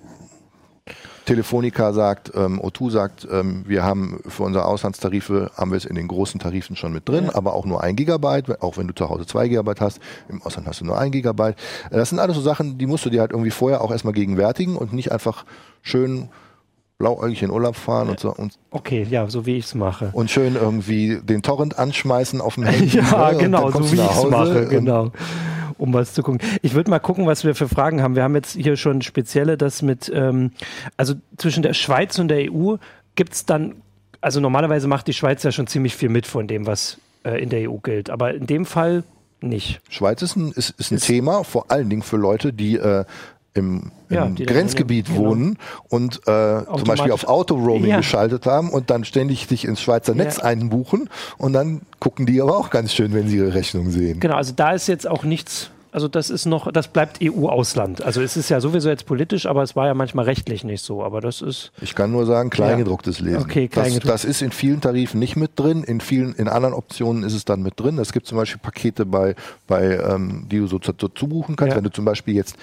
Telefonica 1.26 1.94
sagt, 1.94 2.32
ähm, 2.36 2.60
O2 2.60 2.92
sagt, 2.92 3.28
ähm, 3.32 3.64
wir 3.68 3.84
haben 3.84 4.20
für 4.28 4.44
unsere 4.44 4.66
Auslandstarife, 4.66 5.52
haben 5.56 5.72
wir 5.72 5.78
es 5.78 5.86
in 5.86 5.96
den 5.96 6.08
großen 6.08 6.42
Tarifen 6.42 6.76
schon 6.76 6.92
mit 6.92 7.08
drin, 7.08 7.26
ja. 7.26 7.36
aber 7.36 7.54
auch 7.54 7.66
nur 7.66 7.84
ein 7.84 7.96
Gigabyte, 7.96 8.62
auch 8.62 8.78
wenn 8.78 8.88
du 8.88 8.96
zu 8.96 9.08
Hause 9.10 9.28
zwei 9.28 9.48
Gigabyte 9.48 9.80
hast, 9.80 10.00
im 10.28 10.42
Ausland 10.42 10.68
hast 10.68 10.82
du 10.82 10.86
nur 10.86 10.98
ein 10.98 11.12
Gigabyte. 11.12 11.56
Das 11.92 12.10
sind 12.10 12.20
alles 12.20 12.36
so 12.36 12.42
Sachen, 12.42 12.78
die 12.78 12.88
musst 12.88 13.06
du 13.06 13.10
dir 13.10 13.22
halt 13.22 13.32
irgendwie 13.32 13.52
vorher 13.52 13.82
auch 13.82 13.92
erstmal 13.92 14.14
gegenwärtigen 14.14 14.76
und 14.76 14.92
nicht 14.92 15.12
einfach 15.12 15.46
schön 15.84 16.30
blauäugig 17.00 17.42
in 17.42 17.50
Urlaub 17.50 17.78
fahren 17.78 18.10
und 18.10 18.20
so. 18.20 18.34
Und 18.34 18.60
okay, 18.72 19.08
ja, 19.10 19.28
so 19.30 19.46
wie 19.46 19.58
ich 19.58 19.66
es 19.66 19.74
mache. 19.74 20.10
Und 20.14 20.30
schön 20.30 20.56
irgendwie 20.56 21.20
den 21.24 21.42
Torrent 21.42 21.80
anschmeißen 21.80 22.42
auf 22.42 22.56
dem 22.56 22.66
Handy. 22.66 22.98
ja, 22.98 23.32
ne? 23.32 23.38
genau, 23.38 23.72
so 23.72 23.92
wie 23.92 23.96
ich 23.96 24.12
es 24.12 24.30
mache, 24.30 24.68
genau 24.68 25.12
um 25.78 25.94
was 25.94 26.14
zu 26.14 26.24
gucken. 26.24 26.42
Ich 26.62 26.74
würde 26.74 26.90
mal 26.90 27.00
gucken, 27.00 27.26
was 27.26 27.46
wir 27.46 27.56
für 27.56 27.70
Fragen 27.70 28.02
haben. 28.04 28.18
Wir 28.18 28.24
haben 28.24 28.36
jetzt 28.36 28.54
hier 28.54 28.76
schon 28.76 29.02
spezielle, 29.02 29.58
das 29.58 29.82
mit, 29.82 30.12
ähm, 30.14 30.52
also 30.98 31.16
zwischen 31.38 31.64
der 31.64 31.74
Schweiz 31.74 32.20
und 32.20 32.28
der 32.28 32.52
EU 32.52 32.76
gibt 33.16 33.34
es 33.34 33.46
dann, 33.46 33.76
also 34.20 34.42
normalerweise 34.42 34.90
macht 34.90 35.08
die 35.08 35.14
Schweiz 35.14 35.42
ja 35.44 35.54
schon 35.54 35.68
ziemlich 35.68 35.96
viel 35.96 36.10
mit 36.10 36.28
von 36.28 36.48
dem, 36.48 36.68
was 36.68 36.98
äh, 37.24 37.42
in 37.42 37.50
der 37.50 37.72
EU 37.72 37.78
gilt. 37.78 38.10
Aber 38.10 38.34
in 38.34 38.46
dem 38.46 38.66
Fall 38.66 39.04
nicht. 39.40 39.80
Schweiz 39.90 40.22
ist 40.22 40.36
ein, 40.36 40.52
ist, 40.52 40.72
ist 40.72 40.92
ein 40.92 40.96
ist 40.96 41.06
Thema, 41.06 41.46
vor 41.46 41.72
allen 41.72 41.90
Dingen 41.90 42.02
für 42.02 42.18
Leute, 42.18 42.52
die 42.52 42.76
äh, 42.76 43.06
im, 43.60 43.92
ja, 44.10 44.26
im 44.26 44.36
Grenzgebiet 44.36 45.08
genau. 45.08 45.20
wohnen 45.20 45.58
und 45.90 46.22
äh, 46.28 46.64
zum 46.66 46.84
Beispiel 46.86 47.12
auf 47.12 47.26
Autoroaming 47.26 47.92
ja. 47.92 47.98
geschaltet 47.98 48.46
haben 48.46 48.70
und 48.70 48.90
dann 48.90 49.06
ständig 49.06 49.48
sich 49.48 49.66
ins 49.66 49.82
Schweizer 49.82 50.16
Netz 50.16 50.38
ja. 50.38 50.46
einbuchen 50.46 51.10
und 51.38 51.54
dann 51.54 51.82
gucken 52.00 52.26
die 52.26 52.42
aber 52.42 52.58
auch 52.58 52.70
ganz 52.70 52.94
schön, 52.94 53.14
wenn 53.14 53.28
sie 53.28 53.38
ihre 53.38 53.54
Rechnung 53.54 53.92
sehen. 53.92 54.20
Genau, 54.20 54.36
also 54.36 54.54
da 54.56 54.72
ist 54.72 54.88
jetzt 54.88 55.08
auch 55.08 55.24
nichts 55.24 55.72
also 55.92 56.08
das 56.08 56.30
ist 56.30 56.46
noch, 56.46 56.72
das 56.72 56.88
bleibt 56.88 57.20
EU-Ausland. 57.24 58.04
Also 58.04 58.22
es 58.22 58.38
ist 58.38 58.50
ja 58.50 58.62
sowieso 58.62 58.90
jetzt 58.90 59.06
politisch, 59.06 59.48
aber 59.48 59.64
es 59.64 59.76
war 59.76 59.88
ja 59.88 59.96
manchmal 59.96 60.26
rechtlich 60.26 60.64
nicht 60.64 60.84
so. 60.84 61.04
Aber 61.04 61.20
das 61.20 61.42
ist. 61.42 61.72
Ich 61.82 61.96
kann 61.96 62.12
nur 62.12 62.26
sagen, 62.26 62.52
kleingedrucktes 62.52 63.20
ja. 63.20 63.26
Lesen. 63.26 63.42
Okay, 63.42 63.68
kleingedruckt. 63.68 64.06
das, 64.06 64.22
das 64.22 64.26
ist 64.26 64.42
in 64.42 64.52
vielen 64.52 64.82
Tarifen 64.82 65.20
nicht 65.20 65.36
mit 65.36 65.52
drin. 65.56 65.84
In 65.84 66.00
vielen, 66.00 66.36
in 66.36 66.48
anderen 66.48 66.76
Optionen 66.76 67.24
ist 67.24 67.34
es 67.34 67.44
dann 67.44 67.64
mit 67.64 67.80
drin. 67.80 67.98
Es 67.98 68.14
gibt 68.14 68.28
zum 68.28 68.38
Beispiel 68.38 68.60
Pakete 68.62 69.06
bei, 69.06 69.36
bei 69.68 69.98
ähm, 69.98 70.46
die 70.52 70.60
du 70.60 70.68
so 70.68 70.78
dazu 70.78 71.28
buchen 71.28 71.56
kannst. 71.56 71.72
Ja. 71.72 71.78
Wenn 71.78 71.84
du 71.84 71.92
zum 71.92 72.06
Beispiel 72.06 72.36
jetzt 72.36 72.56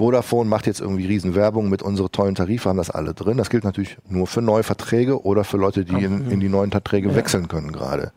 Vodafone 0.00 0.48
macht 0.48 0.66
jetzt 0.66 0.80
irgendwie 0.80 1.06
Riesenwerbung 1.06 1.68
mit 1.68 1.82
unseren 1.82 2.10
tollen 2.10 2.34
Tarifen, 2.34 2.70
haben 2.70 2.78
das 2.78 2.90
alle 2.90 3.12
drin. 3.12 3.36
Das 3.36 3.50
gilt 3.50 3.64
natürlich 3.64 3.98
nur 4.08 4.26
für 4.26 4.40
neue 4.40 4.62
Verträge 4.62 5.22
oder 5.24 5.44
für 5.44 5.58
Leute, 5.58 5.84
die 5.84 6.02
in, 6.02 6.30
in 6.30 6.40
die 6.40 6.48
neuen 6.48 6.70
Verträge 6.70 7.10
ja. 7.10 7.14
wechseln 7.14 7.48
können 7.48 7.70
gerade. 7.70 8.12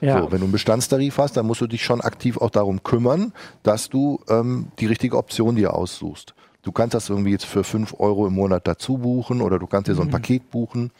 Ja. 0.00 0.20
So, 0.20 0.32
wenn 0.32 0.38
du 0.40 0.44
einen 0.44 0.52
Bestandstarif 0.52 1.16
hast, 1.18 1.36
dann 1.36 1.46
musst 1.46 1.60
du 1.60 1.66
dich 1.66 1.84
schon 1.84 2.00
aktiv 2.00 2.36
auch 2.38 2.50
darum 2.50 2.82
kümmern, 2.82 3.32
dass 3.62 3.88
du 3.88 4.20
ähm, 4.28 4.68
die 4.80 4.86
richtige 4.86 5.16
Option 5.16 5.56
dir 5.56 5.74
aussuchst. 5.74 6.34
Du 6.62 6.72
kannst 6.72 6.94
das 6.94 7.08
irgendwie 7.08 7.30
jetzt 7.30 7.46
für 7.46 7.64
5 7.64 7.94
Euro 7.98 8.26
im 8.26 8.34
Monat 8.34 8.66
dazu 8.66 8.98
buchen 8.98 9.40
oder 9.40 9.58
du 9.58 9.66
kannst 9.66 9.88
dir 9.88 9.94
so 9.94 10.02
ein 10.02 10.08
mhm. 10.08 10.12
Paket 10.12 10.50
buchen. 10.50 10.90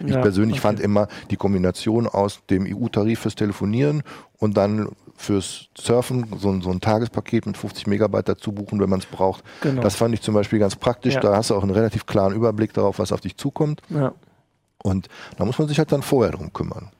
Ich 0.00 0.12
ja, 0.12 0.20
persönlich 0.20 0.58
okay. 0.58 0.68
fand 0.68 0.80
immer 0.80 1.08
die 1.30 1.36
Kombination 1.36 2.06
aus 2.06 2.40
dem 2.50 2.66
EU-Tarif 2.66 3.20
fürs 3.20 3.34
Telefonieren 3.34 4.02
und 4.38 4.56
dann 4.58 4.90
fürs 5.18 5.68
Surfen 5.76 6.26
so, 6.38 6.60
so, 6.60 6.70
ein 6.70 6.80
Tagespaket 6.80 7.44
mit 7.46 7.56
50 7.56 7.86
Megabyte 7.88 8.28
dazu 8.28 8.52
buchen, 8.52 8.80
wenn 8.80 8.88
man 8.88 9.00
es 9.00 9.06
braucht. 9.06 9.42
Genau. 9.60 9.82
Das 9.82 9.96
fand 9.96 10.14
ich 10.14 10.22
zum 10.22 10.32
Beispiel 10.32 10.58
ganz 10.58 10.76
praktisch. 10.76 11.14
Ja. 11.14 11.20
Da 11.20 11.36
hast 11.36 11.50
du 11.50 11.56
auch 11.56 11.62
einen 11.62 11.72
relativ 11.72 12.06
klaren 12.06 12.34
Überblick 12.34 12.72
darauf, 12.72 12.98
was 12.98 13.12
auf 13.12 13.20
dich 13.20 13.36
zukommt. 13.36 13.82
Ja. 13.90 14.12
Und 14.82 15.08
da 15.36 15.44
muss 15.44 15.58
man 15.58 15.66
sich 15.66 15.78
halt 15.78 15.90
dann 15.90 16.02
vorher 16.02 16.32
drum 16.32 16.52
kümmern. 16.52 16.90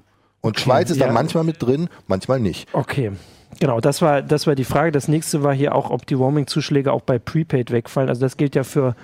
Und 0.41 0.57
okay, 0.57 0.63
Schweiz 0.63 0.91
ist 0.91 0.99
ja. 0.99 1.07
da 1.07 1.13
manchmal 1.13 1.45
mit 1.45 1.63
drin, 1.63 1.89
manchmal 2.09 2.41
nicht. 2.41 2.69
Okay. 2.73 3.13
Genau, 3.61 3.81
das 3.81 4.03
war, 4.03 4.21
das 4.21 4.47
war 4.47 4.55
die 4.55 4.65
Frage. 4.65 4.93
Das 4.93 5.09
nächste 5.09 5.43
war 5.43 5.55
hier 5.55 5.75
auch, 5.75 5.91
ob 5.91 6.05
die 6.05 6.15
Roaming-Zuschläge 6.15 6.93
auch 6.93 7.03
bei 7.03 7.19
Prepaid 7.19 7.71
wegfallen. 7.71 8.09
Also 8.09 8.21
das 8.21 8.37
gilt 8.37 8.55
ja 8.55 8.65
für 8.65 8.95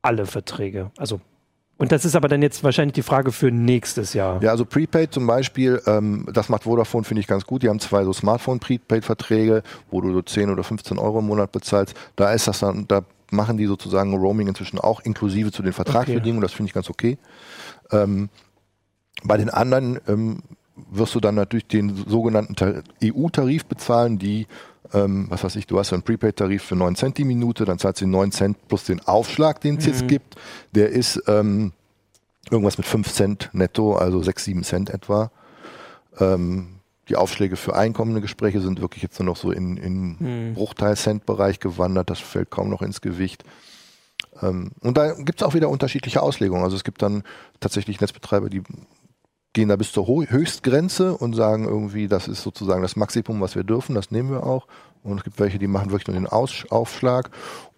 alle 0.00 0.26
Verträge. 0.26 0.90
Also 0.96 1.20
und 1.78 1.90
das 1.90 2.04
ist 2.04 2.14
aber 2.14 2.28
dann 2.28 2.42
jetzt 2.42 2.62
wahrscheinlich 2.62 2.94
die 2.94 3.02
Frage 3.02 3.32
für 3.32 3.50
nächstes 3.50 4.14
Jahr. 4.14 4.42
Ja, 4.42 4.50
also 4.50 4.64
Prepaid 4.64 5.12
zum 5.12 5.26
Beispiel, 5.26 5.82
ähm, 5.86 6.28
das 6.32 6.48
macht 6.48 6.64
Vodafone, 6.64 7.04
finde 7.04 7.20
ich 7.20 7.26
ganz 7.26 7.44
gut. 7.44 7.62
Die 7.62 7.68
haben 7.68 7.80
zwei 7.80 8.04
so 8.04 8.12
Smartphone-Prepaid-Verträge, 8.12 9.62
wo 9.90 10.00
du 10.00 10.12
so 10.12 10.22
10 10.22 10.50
oder 10.50 10.62
15 10.62 10.98
Euro 10.98 11.18
im 11.18 11.26
Monat 11.26 11.50
bezahlst. 11.50 11.94
Da 12.14 12.32
ist 12.32 12.46
das 12.46 12.60
dann, 12.60 12.86
da 12.86 13.02
machen 13.30 13.56
die 13.56 13.66
sozusagen 13.66 14.14
Roaming 14.14 14.48
inzwischen 14.48 14.78
auch 14.78 15.00
inklusive 15.00 15.50
zu 15.50 15.62
den 15.62 15.72
Vertragsbedingungen. 15.72 16.38
Okay. 16.38 16.46
Das 16.46 16.52
finde 16.52 16.68
ich 16.68 16.74
ganz 16.74 16.88
okay. 16.90 17.18
Ähm, 17.90 18.28
bei 19.24 19.36
den 19.36 19.50
anderen 19.50 19.98
ähm, 20.06 20.42
wirst 20.90 21.14
du 21.14 21.20
dann 21.20 21.34
natürlich 21.34 21.66
den 21.66 21.96
sogenannten 22.06 22.84
EU-Tarif 23.02 23.66
bezahlen, 23.66 24.18
die, 24.18 24.46
ähm, 24.92 25.26
was 25.28 25.44
weiß 25.44 25.56
ich, 25.56 25.66
du 25.66 25.78
hast 25.78 25.92
einen 25.92 26.02
Prepaid-Tarif 26.02 26.62
für 26.62 26.76
9 26.76 26.96
Cent 26.96 27.18
die 27.18 27.24
Minute, 27.24 27.64
dann 27.64 27.78
zahlst 27.78 28.00
du 28.00 28.06
9 28.06 28.32
Cent 28.32 28.68
plus 28.68 28.84
den 28.84 29.00
Aufschlag, 29.00 29.60
den 29.60 29.78
es 29.78 29.86
mhm. 29.86 29.92
jetzt 29.92 30.08
gibt. 30.08 30.36
Der 30.72 30.90
ist 30.90 31.22
ähm, 31.26 31.72
irgendwas 32.50 32.78
mit 32.78 32.86
5 32.86 33.12
Cent 33.12 33.50
netto, 33.52 33.96
also 33.96 34.22
6, 34.22 34.44
7 34.44 34.64
Cent 34.64 34.90
etwa. 34.90 35.30
Ähm, 36.18 36.80
die 37.08 37.16
Aufschläge 37.16 37.56
für 37.56 37.74
einkommende 37.74 38.20
Gespräche 38.20 38.60
sind 38.60 38.80
wirklich 38.80 39.02
jetzt 39.02 39.18
nur 39.18 39.26
noch 39.26 39.36
so 39.36 39.50
in, 39.50 39.76
in 39.76 40.16
mhm. 40.18 40.54
Bruchteil-Cent-Bereich 40.54 41.58
gewandert, 41.60 42.10
das 42.10 42.20
fällt 42.20 42.50
kaum 42.50 42.70
noch 42.70 42.82
ins 42.82 43.00
Gewicht. 43.00 43.44
Ähm, 44.40 44.72
und 44.80 44.96
da 44.96 45.12
gibt 45.14 45.40
es 45.40 45.46
auch 45.46 45.54
wieder 45.54 45.68
unterschiedliche 45.68 46.22
Auslegungen. 46.22 46.64
Also 46.64 46.76
es 46.76 46.84
gibt 46.84 47.02
dann 47.02 47.22
tatsächlich 47.60 48.00
Netzbetreiber, 48.00 48.48
die 48.48 48.62
gehen 49.52 49.68
da 49.68 49.76
bis 49.76 49.92
zur 49.92 50.06
Höchstgrenze 50.06 51.16
und 51.16 51.34
sagen 51.34 51.64
irgendwie, 51.64 52.08
das 52.08 52.28
ist 52.28 52.42
sozusagen 52.42 52.82
das 52.82 52.96
Maximum, 52.96 53.40
was 53.40 53.54
wir 53.54 53.64
dürfen, 53.64 53.94
das 53.94 54.10
nehmen 54.10 54.30
wir 54.30 54.44
auch. 54.44 54.66
Und 55.02 55.18
es 55.18 55.24
gibt 55.24 55.38
welche, 55.40 55.58
die 55.58 55.66
machen 55.66 55.90
wirklich 55.90 56.06
nur 56.06 56.16
den 56.16 56.26
Aus 56.26 56.64
Aufschlag. 56.70 57.30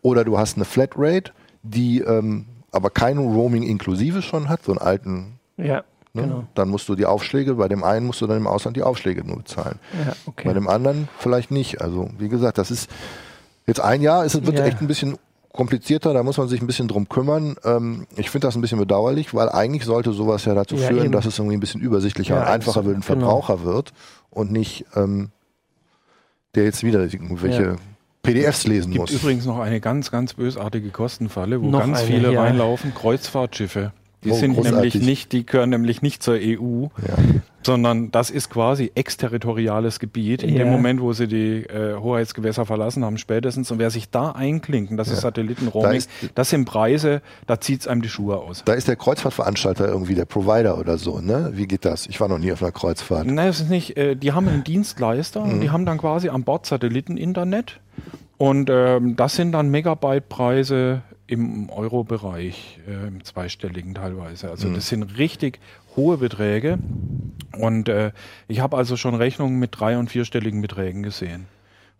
Oder 0.02 0.24
du 0.24 0.38
hast 0.38 0.56
eine 0.56 0.64
Flatrate, 0.64 1.32
die 1.62 2.00
ähm, 2.00 2.46
aber 2.70 2.90
kein 2.90 3.18
Roaming 3.18 3.62
inklusive 3.62 4.20
schon 4.20 4.48
hat, 4.48 4.64
so 4.64 4.72
einen 4.72 4.80
alten. 4.80 5.38
Ja. 5.56 5.84
Ne? 6.12 6.22
Genau. 6.22 6.44
Dann 6.54 6.68
musst 6.68 6.88
du 6.88 6.94
die 6.94 7.06
Aufschläge, 7.06 7.54
bei 7.54 7.68
dem 7.68 7.82
einen 7.82 8.06
musst 8.06 8.20
du 8.20 8.26
dann 8.26 8.36
im 8.36 8.46
Ausland 8.46 8.76
die 8.76 8.82
Aufschläge 8.82 9.24
nur 9.24 9.38
bezahlen. 9.38 9.78
Ja, 10.06 10.12
okay. 10.26 10.46
Bei 10.46 10.54
dem 10.54 10.68
anderen 10.68 11.08
vielleicht 11.18 11.50
nicht. 11.50 11.80
Also 11.80 12.10
wie 12.18 12.28
gesagt, 12.28 12.58
das 12.58 12.70
ist 12.70 12.90
jetzt 13.66 13.80
ein 13.80 14.00
Jahr, 14.00 14.24
es 14.24 14.34
wird 14.34 14.58
ja. 14.58 14.64
echt 14.64 14.80
ein 14.80 14.86
bisschen 14.86 15.18
komplizierter, 15.54 16.12
da 16.12 16.22
muss 16.22 16.36
man 16.36 16.48
sich 16.48 16.60
ein 16.60 16.66
bisschen 16.66 16.88
drum 16.88 17.08
kümmern. 17.08 17.56
Ähm, 17.64 18.06
ich 18.16 18.30
finde 18.30 18.48
das 18.48 18.56
ein 18.56 18.60
bisschen 18.60 18.78
bedauerlich, 18.78 19.34
weil 19.34 19.48
eigentlich 19.48 19.84
sollte 19.84 20.12
sowas 20.12 20.44
ja 20.44 20.54
dazu 20.54 20.74
ja, 20.74 20.88
führen, 20.88 21.04
eben. 21.04 21.12
dass 21.12 21.26
es 21.26 21.38
irgendwie 21.38 21.56
ein 21.56 21.60
bisschen 21.60 21.80
übersichtlicher 21.80 22.34
ja, 22.34 22.42
und 22.42 22.48
einfacher 22.48 22.84
wird, 22.84 22.96
ein 22.96 23.00
genau. 23.00 23.20
Verbraucher 23.20 23.56
genau. 23.58 23.74
wird 23.74 23.92
und 24.30 24.52
nicht 24.52 24.84
ähm, 24.96 25.30
der 26.54 26.64
jetzt 26.64 26.82
wieder 26.84 27.00
irgendwelche 27.00 27.62
ja. 27.62 27.76
PDFs 28.22 28.66
lesen 28.66 28.92
gibt 28.92 29.00
muss. 29.00 29.10
Es 29.10 29.14
gibt 29.14 29.24
übrigens 29.24 29.46
noch 29.46 29.58
eine 29.58 29.80
ganz, 29.80 30.10
ganz 30.10 30.34
bösartige 30.34 30.90
Kostenfalle, 30.90 31.62
wo 31.62 31.66
noch 31.66 31.80
ganz 31.80 31.98
eine, 31.98 32.06
viele 32.06 32.36
reinlaufen, 32.36 32.94
Kreuzfahrtschiffe. 32.94 33.92
Die 34.24 34.30
oh, 34.30 34.34
sind 34.34 34.54
großartig. 34.54 34.94
nämlich 34.94 35.06
nicht, 35.06 35.32
die 35.32 35.46
gehören 35.46 35.70
nämlich 35.70 36.02
nicht 36.02 36.22
zur 36.22 36.34
EU, 36.34 36.86
ja. 37.06 37.16
Sondern 37.66 38.10
das 38.10 38.30
ist 38.30 38.50
quasi 38.50 38.92
exterritoriales 38.94 39.98
Gebiet. 39.98 40.42
In 40.42 40.50
ja. 40.50 40.64
dem 40.64 40.70
Moment, 40.70 41.00
wo 41.00 41.12
sie 41.12 41.26
die 41.26 41.64
äh, 41.64 41.96
Hoheitsgewässer 41.96 42.66
verlassen 42.66 43.04
haben, 43.04 43.18
spätestens. 43.18 43.70
Und 43.70 43.78
wer 43.78 43.90
sich 43.90 44.10
da 44.10 44.32
einklinken, 44.32 44.96
das 44.96 45.08
ja. 45.08 45.14
ist 45.14 45.20
Satellitenroaming, 45.20 46.02
da 46.34 46.44
das 46.44 46.50
sind 46.50 46.66
Preise, 46.66 47.22
da 47.46 47.58
zieht's 47.60 47.86
einem 47.86 48.02
die 48.02 48.08
Schuhe 48.08 48.36
aus. 48.36 48.62
Da 48.64 48.74
ist 48.74 48.86
der 48.86 48.96
Kreuzfahrtveranstalter 48.96 49.88
irgendwie 49.88 50.14
der 50.14 50.26
Provider 50.26 50.78
oder 50.78 50.98
so, 50.98 51.20
ne? 51.20 51.52
Wie 51.54 51.66
geht 51.66 51.84
das? 51.86 52.06
Ich 52.06 52.20
war 52.20 52.28
noch 52.28 52.38
nie 52.38 52.52
auf 52.52 52.62
einer 52.62 52.72
Kreuzfahrt. 52.72 53.26
Nein, 53.26 53.36
das 53.36 53.60
ist 53.60 53.70
nicht. 53.70 53.96
Äh, 53.96 54.14
die 54.14 54.32
haben 54.32 54.46
einen 54.46 54.62
Dienstleister 54.62 55.44
mhm. 55.44 55.52
und 55.52 55.60
die 55.60 55.70
haben 55.70 55.86
dann 55.86 55.98
quasi 55.98 56.28
an 56.28 56.44
Bord 56.44 56.66
Satelliteninternet. 56.66 57.80
Und 58.36 58.68
ähm, 58.70 59.16
das 59.16 59.36
sind 59.36 59.52
dann 59.52 59.70
Megabyte-Preise 59.70 61.02
im 61.26 61.70
Euro-Bereich, 61.70 62.80
äh, 62.86 63.08
im 63.08 63.24
zweistelligen 63.24 63.94
teilweise. 63.94 64.50
Also 64.50 64.68
mhm. 64.68 64.74
das 64.74 64.88
sind 64.88 65.16
richtig 65.16 65.60
hohe 65.96 66.18
Beträge. 66.18 66.78
Und 67.58 67.88
äh, 67.88 68.12
ich 68.48 68.60
habe 68.60 68.76
also 68.76 68.96
schon 68.96 69.14
Rechnungen 69.14 69.58
mit 69.58 69.78
drei- 69.78 69.98
und 69.98 70.10
vierstelligen 70.10 70.60
Beträgen 70.60 71.02
gesehen. 71.02 71.46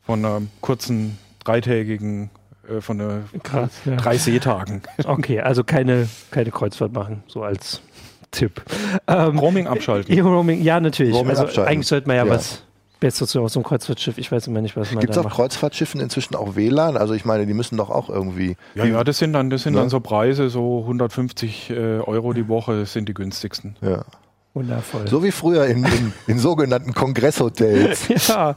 Von 0.03 0.25
einer 0.25 0.43
kurzen, 0.61 1.19
dreitägigen, 1.45 2.31
äh, 2.69 2.81
von 2.81 3.01
einer 3.01 3.23
Krass, 3.43 3.71
ja. 3.85 3.97
drei 3.97 4.19
Seetagen. 4.19 4.83
Okay, 5.05 5.41
also 5.41 5.65
keine, 5.65 6.09
keine 6.31 6.51
Kreuzfahrt 6.51 6.93
machen, 6.93 7.23
so 7.29 7.43
als 7.43 7.83
Tipp. 8.31 8.63
Ähm, 9.07 9.39
Roaming 9.39 9.67
abschalten. 9.67 10.19
Roaming, 10.21 10.63
ja, 10.63 10.81
natürlich. 10.81 11.15
Roaming 11.15 11.31
also 11.31 11.45
abschalten. 11.45 11.73
eigentlich 11.73 11.87
sollte 11.87 12.09
man 12.09 12.17
ja, 12.17 12.25
ja. 12.25 12.31
was 12.31 12.64
Besser 13.05 13.27
so 13.27 13.43
aus 13.43 13.55
einem 13.55 13.65
Kreuzfahrtschiff, 13.65 14.17
ich 14.17 14.33
weiß 14.33 14.47
immer 14.47 14.63
nicht, 14.63 14.79
was 14.79 14.91
man 14.91 15.01
Gibt 15.01 15.13
es 15.13 15.19
auf 15.19 15.31
Kreuzfahrtschiffen 15.31 16.01
inzwischen 16.01 16.37
auch 16.37 16.57
WLAN? 16.57 16.97
Also 16.97 17.13
ich 17.13 17.27
meine, 17.27 17.45
die 17.45 17.53
müssen 17.53 17.77
doch 17.77 17.91
auch 17.91 18.09
irgendwie. 18.09 18.57
Ja, 18.75 18.87
ja, 18.87 19.05
das 19.05 19.19
sind 19.19 19.35
dann, 19.35 19.51
das 19.51 19.65
sind 19.65 19.75
ne? 19.75 19.81
dann 19.81 19.91
so 19.91 20.01
Preise, 20.01 20.49
so 20.49 20.81
150 20.81 21.69
äh, 21.69 21.75
Euro 21.99 22.33
die 22.33 22.49
Woche 22.49 22.87
sind 22.87 23.07
die 23.07 23.13
günstigsten. 23.13 23.77
Ja. 23.83 24.07
Wundervoll. 24.55 25.07
So 25.07 25.23
wie 25.23 25.33
früher 25.33 25.67
in, 25.67 25.85
in, 25.85 26.15
in 26.27 26.39
sogenannten 26.39 26.95
Kongresshotels. 26.95 28.09
ja, 28.29 28.55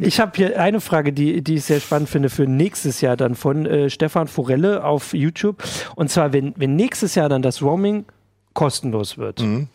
ich 0.00 0.20
habe 0.20 0.32
hier 0.34 0.60
eine 0.60 0.82
Frage, 0.82 1.14
die, 1.14 1.42
die 1.42 1.54
ich 1.54 1.64
sehr 1.64 1.80
spannend 1.80 2.10
finde 2.10 2.28
für 2.28 2.46
nächstes 2.46 3.00
Jahr 3.00 3.16
dann 3.16 3.36
von 3.36 3.64
äh, 3.64 3.88
Stefan 3.88 4.28
Forelle 4.28 4.84
auf 4.84 5.14
YouTube. 5.14 5.64
Und 5.96 6.10
zwar, 6.10 6.34
wenn, 6.34 6.52
wenn 6.58 6.76
nächstes 6.76 7.14
Jahr 7.14 7.30
dann 7.30 7.40
das 7.40 7.62
Roaming 7.62 8.04
kostenlos 8.52 9.16
wird. 9.16 9.40
Mhm 9.40 9.68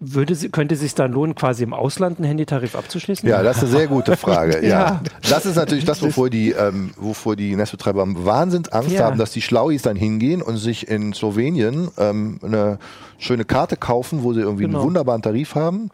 würde, 0.00 0.36
könnte 0.50 0.74
es 0.74 0.80
sich 0.80 0.94
dann 0.94 1.12
lohnen, 1.12 1.34
quasi 1.34 1.64
im 1.64 1.72
Ausland 1.72 2.18
einen 2.18 2.28
Handytarif 2.28 2.76
abzuschließen? 2.76 3.28
Ja, 3.28 3.42
das 3.42 3.58
ist 3.58 3.64
eine 3.64 3.72
sehr 3.72 3.86
gute 3.88 4.16
Frage. 4.16 4.62
ja. 4.62 4.68
ja. 4.68 5.02
Das 5.28 5.44
ist 5.44 5.56
natürlich 5.56 5.84
das, 5.84 6.02
wovor 6.02 6.30
die, 6.30 6.52
ähm, 6.52 6.92
wovor 6.96 7.34
die 7.34 7.56
Netzbetreiber 7.56 8.06
Wahnsinns 8.24 8.68
Angst 8.68 8.92
ja. 8.92 9.04
haben, 9.04 9.18
dass 9.18 9.32
die 9.32 9.42
Schlauis 9.42 9.82
dann 9.82 9.96
hingehen 9.96 10.40
und 10.40 10.56
sich 10.56 10.88
in 10.88 11.12
Slowenien 11.12 11.88
ähm, 11.98 12.38
eine 12.42 12.78
schöne 13.18 13.44
Karte 13.44 13.76
kaufen, 13.76 14.22
wo 14.22 14.32
sie 14.32 14.40
irgendwie 14.40 14.64
genau. 14.64 14.78
einen 14.78 14.86
wunderbaren 14.86 15.22
Tarif 15.22 15.56
haben. 15.56 15.90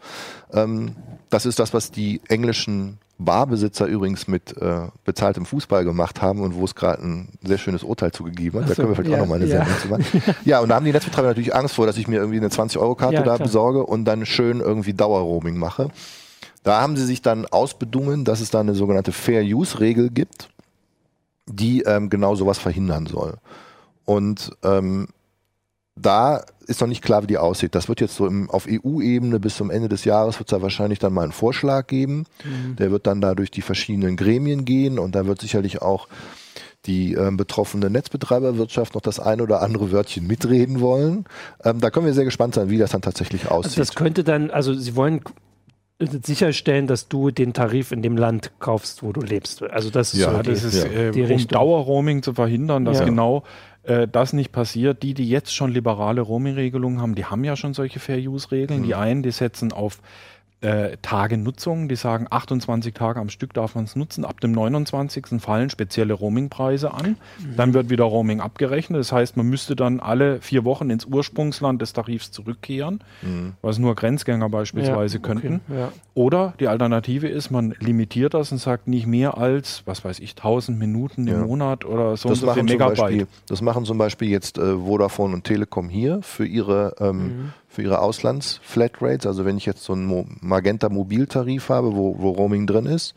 Ähm, 0.53 0.95
das 1.31 1.47
ist 1.47 1.57
das, 1.57 1.73
was 1.73 1.89
die 1.89 2.21
englischen 2.27 2.99
Barbesitzer 3.17 3.85
übrigens 3.85 4.27
mit 4.27 4.57
äh, 4.57 4.87
bezahltem 5.05 5.45
Fußball 5.45 5.85
gemacht 5.85 6.21
haben 6.21 6.41
und 6.41 6.55
wo 6.55 6.65
es 6.65 6.75
gerade 6.75 7.01
ein 7.01 7.29
sehr 7.41 7.57
schönes 7.57 7.83
Urteil 7.83 8.11
zugegeben 8.11 8.59
hat. 8.59 8.67
So, 8.67 8.73
da 8.73 8.75
können 8.75 8.89
wir 8.89 8.95
vielleicht 8.95 9.11
ja, 9.11 9.17
auch 9.17 9.21
nochmal 9.21 9.41
eine 9.41 9.49
ja. 9.49 9.65
Sendung 9.65 9.79
zu 9.79 9.87
machen. 9.87 10.35
ja, 10.45 10.59
und 10.59 10.69
da 10.69 10.75
haben 10.75 10.85
die 10.85 10.91
Netzbetreiber 10.91 11.29
natürlich 11.29 11.55
Angst 11.55 11.75
vor, 11.75 11.85
dass 11.85 11.97
ich 11.97 12.07
mir 12.07 12.17
irgendwie 12.17 12.37
eine 12.37 12.49
20-Euro-Karte 12.49 13.15
ja, 13.15 13.21
da 13.21 13.35
klar. 13.35 13.47
besorge 13.47 13.85
und 13.85 14.05
dann 14.05 14.25
schön 14.25 14.59
irgendwie 14.59 14.93
Dauerroaming 14.93 15.57
mache. 15.57 15.89
Da 16.63 16.81
haben 16.81 16.97
sie 16.97 17.05
sich 17.05 17.21
dann 17.21 17.45
ausbedungen, 17.45 18.25
dass 18.25 18.41
es 18.41 18.49
da 18.49 18.59
eine 18.59 18.75
sogenannte 18.75 19.11
Fair-Use-Regel 19.11 20.09
gibt, 20.09 20.49
die 21.45 21.83
ähm, 21.83 22.09
genau 22.09 22.35
sowas 22.35 22.57
verhindern 22.57 23.05
soll. 23.05 23.35
Und 24.03 24.51
ähm, 24.63 25.07
da 25.95 26.43
ist 26.67 26.81
noch 26.81 26.87
nicht 26.87 27.03
klar, 27.03 27.23
wie 27.23 27.27
die 27.27 27.37
aussieht. 27.37 27.73
Das 27.75 27.87
wird 27.87 28.01
jetzt 28.01 28.15
so 28.15 28.27
im, 28.27 28.49
auf 28.49 28.67
EU-Ebene 28.69 29.39
bis 29.39 29.55
zum 29.55 29.71
Ende 29.71 29.87
des 29.87 30.03
Jahres 30.03 30.39
wird 30.39 30.49
es 30.49 30.51
da 30.51 30.61
wahrscheinlich 30.61 30.99
dann 30.99 31.13
mal 31.13 31.23
einen 31.23 31.31
Vorschlag 31.31 31.87
geben. 31.87 32.25
Mhm. 32.43 32.75
Der 32.75 32.91
wird 32.91 33.07
dann 33.07 33.21
da 33.21 33.35
durch 33.35 33.51
die 33.51 33.61
verschiedenen 33.61 34.17
Gremien 34.17 34.65
gehen 34.65 34.99
und 34.99 35.15
da 35.15 35.25
wird 35.25 35.39
sicherlich 35.39 35.81
auch 35.81 36.07
die 36.85 37.13
äh, 37.13 37.31
betroffene 37.31 37.89
Netzbetreiberwirtschaft 37.89 38.93
noch 38.93 39.01
das 39.01 39.19
ein 39.19 39.41
oder 39.41 39.61
andere 39.61 39.91
Wörtchen 39.91 40.27
mitreden 40.27 40.81
wollen. 40.81 41.25
Ähm, 41.63 41.79
da 41.79 41.89
können 41.89 42.05
wir 42.05 42.13
sehr 42.13 42.25
gespannt 42.25 42.55
sein, 42.55 42.69
wie 42.69 42.77
das 42.77 42.91
dann 42.91 43.01
tatsächlich 43.01 43.49
aussieht. 43.49 43.71
Also 43.71 43.81
das 43.81 43.95
könnte 43.95 44.23
dann, 44.23 44.51
also 44.51 44.73
Sie 44.73 44.95
wollen 44.95 45.21
sicherstellen, 45.99 46.87
dass 46.87 47.07
du 47.07 47.31
den 47.31 47.53
Tarif 47.53 47.91
in 47.91 48.01
dem 48.01 48.17
Land 48.17 48.51
kaufst, 48.59 49.01
wo 49.01 49.13
du 49.13 49.21
lebst. 49.21 49.63
Also 49.63 49.89
das 49.89 50.13
ist 50.13 50.19
ja, 50.19 50.31
so 50.31 50.41
das 50.41 50.59
die, 50.59 50.67
ist, 50.67 50.83
äh, 50.83 51.11
die 51.11 51.23
um 51.23 51.47
Dauerroaming 51.47 52.21
zu 52.21 52.33
verhindern, 52.33 52.83
dass 52.83 52.99
ja. 52.99 53.05
genau 53.05 53.43
äh, 53.87 54.07
das 54.07 54.33
nicht 54.33 54.51
passiert. 54.51 55.03
Die, 55.03 55.13
die 55.13 55.29
jetzt 55.29 55.53
schon 55.53 55.71
liberale 55.71 56.21
Roaming-Regelungen 56.21 57.01
haben, 57.01 57.15
die 57.15 57.25
haben 57.25 57.43
ja 57.43 57.55
schon 57.55 57.73
solche 57.73 57.99
Fair-Use-Regeln. 57.99 58.81
Mhm. 58.81 58.85
Die 58.85 58.95
einen, 58.95 59.23
die 59.23 59.31
setzen 59.31 59.71
auf 59.71 59.99
äh, 60.65 60.97
Tage 61.01 61.37
Nutzung. 61.37 61.87
Die 61.87 61.95
sagen, 61.95 62.27
28 62.29 62.93
Tage 62.93 63.19
am 63.19 63.29
Stück 63.29 63.53
darf 63.53 63.75
man 63.75 63.83
es 63.83 63.95
nutzen. 63.95 64.25
Ab 64.25 64.41
dem 64.41 64.51
29. 64.51 65.39
fallen 65.39 65.69
spezielle 65.69 66.13
Roamingpreise 66.13 66.93
an. 66.93 67.17
Mhm. 67.39 67.55
Dann 67.55 67.73
wird 67.73 67.89
wieder 67.89 68.05
Roaming 68.05 68.39
abgerechnet. 68.39 68.99
Das 68.99 69.11
heißt, 69.11 69.37
man 69.37 69.47
müsste 69.47 69.75
dann 69.75 69.99
alle 69.99 70.41
vier 70.41 70.65
Wochen 70.65 70.89
ins 70.89 71.05
Ursprungsland 71.05 71.81
des 71.81 71.93
Tarifs 71.93 72.31
zurückkehren, 72.31 73.01
mhm. 73.21 73.53
was 73.61 73.77
nur 73.77 73.95
Grenzgänger 73.95 74.49
beispielsweise 74.49 75.17
ja, 75.17 75.21
könnten. 75.21 75.61
Okay, 75.67 75.79
ja. 75.79 75.91
Oder 76.15 76.53
die 76.59 76.67
Alternative 76.67 77.27
ist, 77.27 77.51
man 77.51 77.75
limitiert 77.79 78.33
das 78.33 78.51
und 78.51 78.57
sagt 78.57 78.87
nicht 78.87 79.05
mehr 79.05 79.37
als, 79.37 79.83
was 79.85 80.03
weiß 80.03 80.19
ich, 80.19 80.31
1000 80.31 80.79
Minuten 80.79 81.27
im 81.27 81.41
ja. 81.41 81.45
Monat 81.45 81.85
oder 81.85 82.17
so 82.17 82.29
das 82.29 82.41
und 82.41 82.47
so 82.47 82.53
viel 82.53 82.63
Megabyte. 82.63 82.97
Beispiel, 82.97 83.27
das 83.47 83.61
machen 83.61 83.85
zum 83.85 83.97
Beispiel 83.97 84.29
jetzt 84.29 84.57
äh, 84.57 84.77
Vodafone 84.77 85.35
und 85.35 85.43
Telekom 85.43 85.89
hier 85.89 86.21
für 86.23 86.45
ihre 86.45 86.95
ähm, 86.99 87.17
mhm 87.17 87.53
für 87.75 87.83
ihre 87.83 87.99
Auslands-Flatrates. 87.99 89.27
Also 89.27 89.45
wenn 89.45 89.57
ich 89.57 89.65
jetzt 89.65 89.83
so 89.83 89.93
einen 89.93 90.37
Magenta 90.41 90.89
Mobiltarif 90.89 91.69
habe, 91.69 91.95
wo, 91.95 92.17
wo 92.17 92.31
Roaming 92.31 92.65
drin 92.65 92.85
ist, 92.85 93.13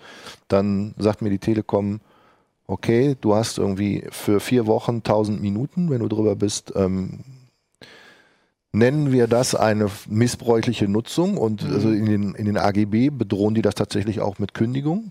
dann 0.49 0.94
sagt 0.99 1.23
mir 1.23 1.31
die 1.31 1.38
Telekom, 1.38 2.01
okay, 2.66 3.16
du 3.21 3.35
hast 3.35 3.59
irgendwie 3.59 4.05
für 4.11 4.40
vier 4.40 4.66
Wochen 4.66 4.97
1000 4.97 5.40
Minuten, 5.40 5.90
wenn 5.90 6.01
du 6.01 6.09
drüber 6.09 6.37
bist, 6.37 6.73
ähm, 6.77 7.21
nennen 8.73 9.12
wir 9.12 9.27
das 9.29 9.55
eine 9.55 9.88
missbräuchliche 10.09 10.88
Nutzung 10.88 11.38
und 11.38 11.66
mhm. 11.66 11.75
also 11.75 11.90
in 11.90 12.07
den, 12.07 12.35
in 12.35 12.44
den 12.44 12.59
AGB 12.59 13.11
bedrohen 13.11 13.55
die 13.55 13.62
das 13.62 13.75
tatsächlich 13.75 14.21
auch 14.21 14.38
mit 14.38 14.55
Kündigung 14.55 15.11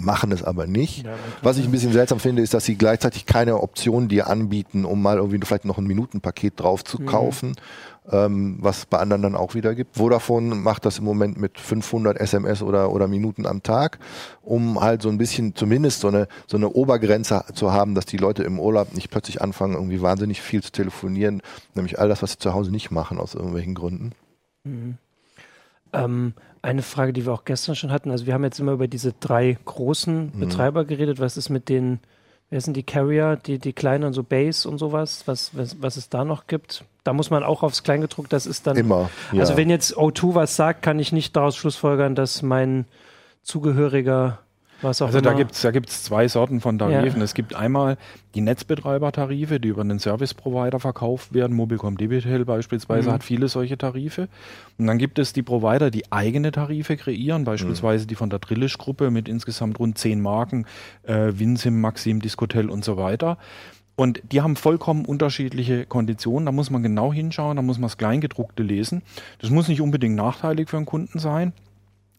machen 0.00 0.32
es 0.32 0.42
aber 0.42 0.66
nicht. 0.66 1.04
Ja, 1.04 1.14
Was 1.42 1.58
ich 1.58 1.66
ein 1.66 1.70
bisschen 1.70 1.92
seltsam 1.92 2.20
finde, 2.20 2.42
ist, 2.42 2.54
dass 2.54 2.64
sie 2.64 2.76
gleichzeitig 2.76 3.26
keine 3.26 3.60
Option 3.60 4.08
dir 4.08 4.28
anbieten, 4.28 4.84
um 4.84 5.02
mal 5.02 5.16
irgendwie 5.16 5.38
vielleicht 5.44 5.64
noch 5.64 5.78
ein 5.78 5.86
Minutenpaket 5.86 6.60
drauf 6.60 6.84
zu 6.84 7.00
mhm. 7.00 7.06
kaufen, 7.06 7.48
mhm. 7.50 8.10
ähm, 8.10 8.56
was 8.60 8.86
bei 8.86 8.98
anderen 8.98 9.22
dann 9.22 9.36
auch 9.36 9.54
wieder 9.54 9.74
gibt. 9.74 9.96
Vodafone 9.96 10.54
macht 10.54 10.84
das 10.84 10.98
im 10.98 11.04
Moment 11.04 11.38
mit 11.40 11.58
500 11.58 12.18
SMS 12.18 12.62
oder, 12.62 12.90
oder 12.92 13.08
Minuten 13.08 13.46
am 13.46 13.62
Tag, 13.62 13.98
um 14.42 14.80
halt 14.80 15.02
so 15.02 15.08
ein 15.08 15.18
bisschen 15.18 15.54
zumindest 15.54 16.00
so 16.00 16.08
eine, 16.08 16.28
so 16.46 16.56
eine 16.56 16.70
Obergrenze 16.70 17.44
zu 17.54 17.72
haben, 17.72 17.94
dass 17.94 18.06
die 18.06 18.16
Leute 18.16 18.42
im 18.42 18.58
Urlaub 18.58 18.94
nicht 18.94 19.10
plötzlich 19.10 19.42
anfangen, 19.42 19.74
irgendwie 19.74 20.02
wahnsinnig 20.02 20.42
viel 20.42 20.62
zu 20.62 20.72
telefonieren, 20.72 21.42
nämlich 21.74 21.98
all 21.98 22.08
das, 22.08 22.22
was 22.22 22.32
sie 22.32 22.38
zu 22.38 22.54
Hause 22.54 22.70
nicht 22.70 22.90
machen 22.90 23.18
aus 23.18 23.34
irgendwelchen 23.34 23.74
Gründen. 23.74 24.12
Mhm. 24.64 24.98
Ähm, 25.94 26.34
eine 26.62 26.82
Frage, 26.82 27.12
die 27.12 27.26
wir 27.26 27.32
auch 27.32 27.44
gestern 27.44 27.76
schon 27.76 27.92
hatten. 27.92 28.10
Also 28.10 28.26
wir 28.26 28.34
haben 28.34 28.44
jetzt 28.44 28.58
immer 28.58 28.72
über 28.72 28.88
diese 28.88 29.12
drei 29.12 29.56
großen 29.64 30.32
mhm. 30.34 30.40
Betreiber 30.40 30.84
geredet. 30.84 31.20
Was 31.20 31.36
ist 31.36 31.50
mit 31.50 31.68
den, 31.68 32.00
wer 32.48 32.60
sind 32.60 32.76
die 32.76 32.82
Carrier, 32.82 33.36
die, 33.36 33.58
die 33.58 33.74
kleinen, 33.74 34.12
so 34.14 34.22
Base 34.22 34.68
und 34.68 34.78
sowas, 34.78 35.24
was, 35.26 35.56
was, 35.56 35.82
was 35.82 35.96
es 35.96 36.08
da 36.08 36.24
noch 36.24 36.46
gibt? 36.46 36.84
Da 37.04 37.12
muss 37.12 37.28
man 37.28 37.42
auch 37.42 37.62
aufs 37.62 37.82
Kleingedruckt, 37.82 38.32
das 38.32 38.46
ist 38.46 38.66
dann. 38.66 38.78
Immer. 38.78 39.10
Ja. 39.32 39.40
Also 39.40 39.58
wenn 39.58 39.68
jetzt 39.68 39.96
O2 39.98 40.34
was 40.34 40.56
sagt, 40.56 40.80
kann 40.80 40.98
ich 40.98 41.12
nicht 41.12 41.36
daraus 41.36 41.54
schlussfolgern, 41.54 42.14
dass 42.14 42.40
mein 42.40 42.86
zugehöriger 43.42 44.38
also 44.84 45.18
immer. 45.18 45.22
da 45.22 45.32
gibt 45.32 45.52
es 45.52 45.62
da 45.62 45.70
gibt's 45.70 46.02
zwei 46.04 46.28
Sorten 46.28 46.60
von 46.60 46.78
Tarifen. 46.78 47.18
Ja. 47.18 47.24
Es 47.24 47.34
gibt 47.34 47.54
einmal 47.54 47.96
die 48.34 48.40
Netzbetreibertarife, 48.40 49.60
die 49.60 49.68
über 49.68 49.82
einen 49.82 49.98
Service 49.98 50.34
Provider 50.34 50.80
verkauft 50.80 51.34
werden. 51.34 51.56
Mobilcom 51.56 51.96
Debitel 51.96 52.44
beispielsweise 52.44 53.08
mhm. 53.08 53.12
hat 53.14 53.24
viele 53.24 53.48
solche 53.48 53.78
Tarife. 53.78 54.28
Und 54.78 54.86
dann 54.86 54.98
gibt 54.98 55.18
es 55.18 55.32
die 55.32 55.42
Provider, 55.42 55.90
die 55.90 56.10
eigene 56.12 56.52
Tarife 56.52 56.96
kreieren, 56.96 57.44
beispielsweise 57.44 58.04
mhm. 58.04 58.08
die 58.08 58.14
von 58.14 58.30
der 58.30 58.38
Drillisch-Gruppe 58.38 59.10
mit 59.10 59.28
insgesamt 59.28 59.78
rund 59.78 59.98
zehn 59.98 60.20
Marken, 60.20 60.66
äh, 61.04 61.32
Winsim, 61.34 61.80
Maxim, 61.80 62.20
Discotel 62.20 62.70
und 62.70 62.84
so 62.84 62.96
weiter. 62.96 63.38
Und 63.96 64.20
die 64.32 64.42
haben 64.42 64.56
vollkommen 64.56 65.04
unterschiedliche 65.04 65.86
Konditionen. 65.86 66.46
Da 66.46 66.52
muss 66.52 66.70
man 66.70 66.82
genau 66.82 67.12
hinschauen, 67.12 67.56
da 67.56 67.62
muss 67.62 67.78
man 67.78 67.84
das 67.84 67.96
Kleingedruckte 67.96 68.62
lesen. 68.62 69.02
Das 69.40 69.50
muss 69.50 69.68
nicht 69.68 69.80
unbedingt 69.80 70.16
nachteilig 70.16 70.68
für 70.68 70.76
einen 70.76 70.86
Kunden 70.86 71.18
sein. 71.18 71.52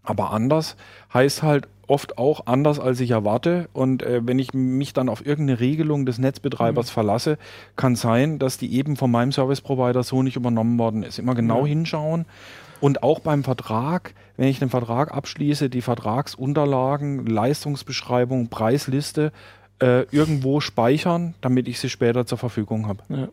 Aber 0.05 0.31
anders 0.31 0.75
heißt 1.13 1.43
halt 1.43 1.67
oft 1.87 2.17
auch 2.17 2.47
anders, 2.47 2.79
als 2.79 2.99
ich 2.99 3.11
erwarte. 3.11 3.69
Und 3.73 4.03
äh, 4.03 4.21
wenn 4.25 4.39
ich 4.39 4.53
mich 4.53 4.93
dann 4.93 5.09
auf 5.09 5.25
irgendeine 5.25 5.59
Regelung 5.59 6.05
des 6.05 6.17
Netzbetreibers 6.17 6.87
mhm. 6.87 6.93
verlasse, 6.93 7.37
kann 7.75 7.95
sein, 7.95 8.39
dass 8.39 8.57
die 8.57 8.75
eben 8.75 8.95
von 8.95 9.11
meinem 9.11 9.31
Service 9.31 9.61
Provider 9.61 10.03
so 10.03 10.23
nicht 10.23 10.35
übernommen 10.35 10.79
worden 10.79 11.03
ist. 11.03 11.19
Immer 11.19 11.35
genau 11.35 11.61
mhm. 11.61 11.67
hinschauen. 11.67 12.25
Und 12.81 13.03
auch 13.03 13.19
beim 13.19 13.43
Vertrag, 13.43 14.13
wenn 14.37 14.47
ich 14.47 14.59
den 14.59 14.69
Vertrag 14.69 15.13
abschließe, 15.13 15.69
die 15.69 15.81
Vertragsunterlagen, 15.81 17.25
Leistungsbeschreibung, 17.25 18.49
Preisliste 18.49 19.31
äh, 19.79 20.03
irgendwo 20.11 20.59
speichern, 20.59 21.35
damit 21.41 21.67
ich 21.67 21.79
sie 21.79 21.89
später 21.89 22.25
zur 22.25 22.37
Verfügung 22.37 22.87
habe. 22.87 23.03
Ja. 23.09 23.27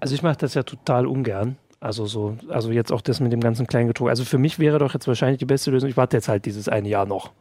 Also 0.00 0.14
ich 0.14 0.22
mache 0.22 0.38
das 0.38 0.54
ja 0.54 0.62
total 0.62 1.06
ungern. 1.06 1.56
Also 1.80 2.06
so, 2.06 2.36
also 2.48 2.72
jetzt 2.72 2.92
auch 2.92 3.00
das 3.00 3.20
mit 3.20 3.32
dem 3.32 3.40
ganzen 3.40 3.66
Kleingedruck. 3.66 4.08
Also 4.08 4.24
für 4.24 4.38
mich 4.38 4.58
wäre 4.58 4.78
doch 4.78 4.94
jetzt 4.94 5.06
wahrscheinlich 5.06 5.38
die 5.38 5.44
beste 5.44 5.70
Lösung, 5.70 5.88
ich 5.88 5.96
warte 5.96 6.16
jetzt 6.16 6.28
halt 6.28 6.44
dieses 6.44 6.68
eine 6.68 6.88
Jahr 6.88 7.06
noch. 7.06 7.32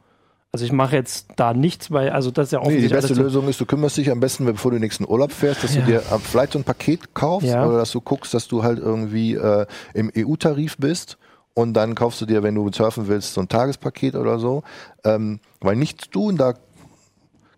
Also 0.51 0.63
ich 0.63 0.71
mache 0.71 0.95
jetzt 0.95 1.27
da 1.35 1.53
nichts, 1.53 1.91
weil, 1.91 2.09
also 2.11 2.31
das 2.31 2.47
ist 2.47 2.51
ja 2.53 2.59
auch 2.59 2.67
nee, 2.67 2.79
Die 2.79 2.87
beste 2.87 3.13
Lösung 3.15 3.47
ist, 3.49 3.59
du 3.59 3.65
kümmerst 3.65 3.97
dich 3.97 4.09
am 4.09 4.19
besten, 4.19 4.45
bevor 4.45 4.71
du 4.71 4.77
den 4.77 4.81
nächsten 4.81 5.05
Urlaub 5.05 5.31
fährst, 5.31 5.63
dass 5.63 5.75
ja. 5.75 5.81
du 5.81 5.87
dir 5.87 5.99
vielleicht 5.99 6.53
so 6.53 6.59
ein 6.59 6.63
Paket 6.63 7.13
kaufst 7.13 7.49
ja. 7.49 7.65
oder 7.65 7.77
dass 7.77 7.91
du 7.91 7.99
guckst, 7.99 8.33
dass 8.33 8.47
du 8.47 8.63
halt 8.63 8.79
irgendwie 8.79 9.33
äh, 9.33 9.65
im 9.93 10.11
EU-Tarif 10.15 10.77
bist 10.77 11.17
und 11.53 11.73
dann 11.73 11.95
kaufst 11.95 12.21
du 12.21 12.25
dir, 12.25 12.43
wenn 12.43 12.55
du 12.55 12.71
surfen 12.71 13.07
willst, 13.07 13.33
so 13.33 13.41
ein 13.41 13.49
Tagespaket 13.49 14.15
oder 14.15 14.39
so. 14.39 14.63
Ähm, 15.03 15.39
weil 15.59 15.75
nichts 15.75 16.09
tun, 16.09 16.37
da 16.37 16.53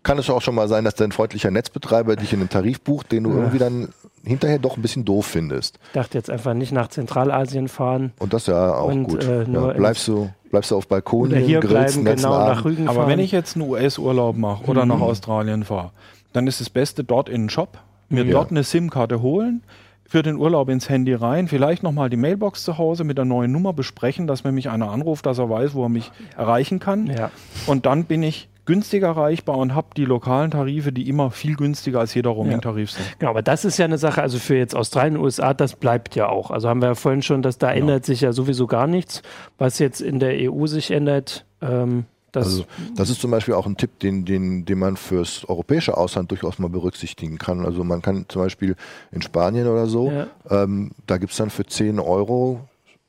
kann 0.02 0.18
es 0.18 0.28
auch 0.30 0.42
schon 0.42 0.54
mal 0.54 0.68
sein, 0.68 0.84
dass 0.84 0.94
dein 0.94 1.12
freundlicher 1.12 1.50
Netzbetreiber 1.50 2.16
dich 2.16 2.32
in 2.32 2.40
einen 2.40 2.48
Tarif 2.48 2.80
bucht, 2.80 3.12
den 3.12 3.24
du 3.24 3.30
ja. 3.30 3.36
irgendwie 3.36 3.58
dann 3.58 3.88
hinterher 4.24 4.58
doch 4.58 4.76
ein 4.76 4.82
bisschen 4.82 5.04
doof 5.04 5.26
findest. 5.26 5.78
Ich 5.88 5.92
dachte 5.92 6.18
jetzt 6.18 6.30
einfach 6.30 6.54
nicht 6.54 6.72
nach 6.72 6.88
Zentralasien 6.88 7.68
fahren. 7.68 8.12
Und 8.18 8.32
das 8.32 8.46
ja 8.46 8.74
auch 8.74 8.88
und, 8.88 9.04
gut. 9.04 9.24
Äh, 9.24 9.44
ja, 9.50 9.72
bleibst 9.72 10.06
du 10.08 10.30
bleibst 10.50 10.70
du 10.70 10.76
auf 10.76 10.88
Balkon 10.88 11.28
oder 11.28 11.38
hier 11.38 11.60
bleiben, 11.60 12.04
genau 12.04 12.46
nach 12.46 12.64
Rügen 12.64 12.88
Aber 12.88 13.06
wenn 13.06 13.20
ich 13.20 13.32
jetzt 13.32 13.56
einen 13.56 13.68
US-Urlaub 13.68 14.36
mache 14.36 14.64
oder 14.64 14.84
mhm. 14.84 14.90
nach 14.90 15.00
Australien 15.00 15.64
fahre, 15.64 15.92
dann 16.32 16.46
ist 16.46 16.60
das 16.60 16.70
Beste 16.70 17.04
dort 17.04 17.28
in 17.28 17.42
den 17.42 17.50
Shop, 17.50 17.78
mir 18.08 18.24
ja. 18.24 18.32
dort 18.32 18.50
eine 18.50 18.64
SIM-Karte 18.64 19.22
holen, 19.22 19.62
für 20.04 20.22
den 20.24 20.36
Urlaub 20.36 20.68
ins 20.68 20.88
Handy 20.88 21.14
rein, 21.14 21.46
vielleicht 21.46 21.84
nochmal 21.84 22.10
die 22.10 22.16
Mailbox 22.16 22.64
zu 22.64 22.78
Hause 22.78 23.04
mit 23.04 23.16
der 23.16 23.24
neuen 23.24 23.52
Nummer 23.52 23.72
besprechen, 23.72 24.26
dass 24.26 24.42
wenn 24.42 24.54
mich 24.54 24.68
einer 24.68 24.90
anruft, 24.90 25.24
dass 25.24 25.38
er 25.38 25.48
weiß, 25.48 25.74
wo 25.74 25.84
er 25.84 25.88
mich 25.88 26.10
erreichen 26.36 26.80
kann. 26.80 27.06
Ja. 27.06 27.30
Und 27.66 27.86
dann 27.86 28.04
bin 28.04 28.24
ich 28.24 28.48
günstig 28.70 29.02
erreichbar 29.02 29.58
und 29.58 29.74
habe 29.74 29.88
die 29.96 30.04
lokalen 30.04 30.52
Tarife, 30.52 30.92
die 30.92 31.08
immer 31.08 31.32
viel 31.32 31.56
günstiger 31.56 31.98
als 31.98 32.14
jeder 32.14 32.30
Roaming-Tarif 32.30 32.92
sind. 32.92 33.04
Genau, 33.18 33.32
aber 33.32 33.42
das 33.42 33.64
ist 33.64 33.78
ja 33.78 33.84
eine 33.84 33.98
Sache, 33.98 34.22
also 34.22 34.38
für 34.38 34.56
jetzt 34.56 34.76
Australien, 34.76 35.16
USA, 35.16 35.54
das 35.54 35.74
bleibt 35.74 36.14
ja 36.14 36.28
auch. 36.28 36.52
Also 36.52 36.68
haben 36.68 36.80
wir 36.80 36.90
ja 36.90 36.94
vorhin 36.94 37.20
schon, 37.22 37.42
dass 37.42 37.58
da 37.58 37.72
genau. 37.72 37.80
ändert 37.80 38.06
sich 38.06 38.20
ja 38.20 38.32
sowieso 38.32 38.68
gar 38.68 38.86
nichts. 38.86 39.22
Was 39.58 39.80
jetzt 39.80 40.00
in 40.00 40.20
der 40.20 40.52
EU 40.52 40.68
sich 40.68 40.92
ändert, 40.92 41.46
ähm, 41.60 42.04
das, 42.30 42.46
also, 42.46 42.64
das 42.94 43.10
ist 43.10 43.20
zum 43.20 43.32
Beispiel 43.32 43.54
auch 43.54 43.66
ein 43.66 43.76
Tipp, 43.76 43.98
den, 43.98 44.24
den, 44.24 44.64
den 44.64 44.78
man 44.78 44.96
fürs 44.96 45.44
europäische 45.48 45.96
Ausland 45.96 46.30
durchaus 46.30 46.60
mal 46.60 46.70
berücksichtigen 46.70 47.38
kann. 47.38 47.66
Also 47.66 47.82
man 47.82 48.02
kann 48.02 48.26
zum 48.28 48.42
Beispiel 48.42 48.76
in 49.10 49.20
Spanien 49.20 49.66
oder 49.66 49.88
so, 49.88 50.12
ja. 50.12 50.28
ähm, 50.48 50.92
da 51.08 51.18
gibt 51.18 51.32
es 51.32 51.38
dann 51.38 51.50
für 51.50 51.66
10 51.66 51.98
Euro 51.98 52.60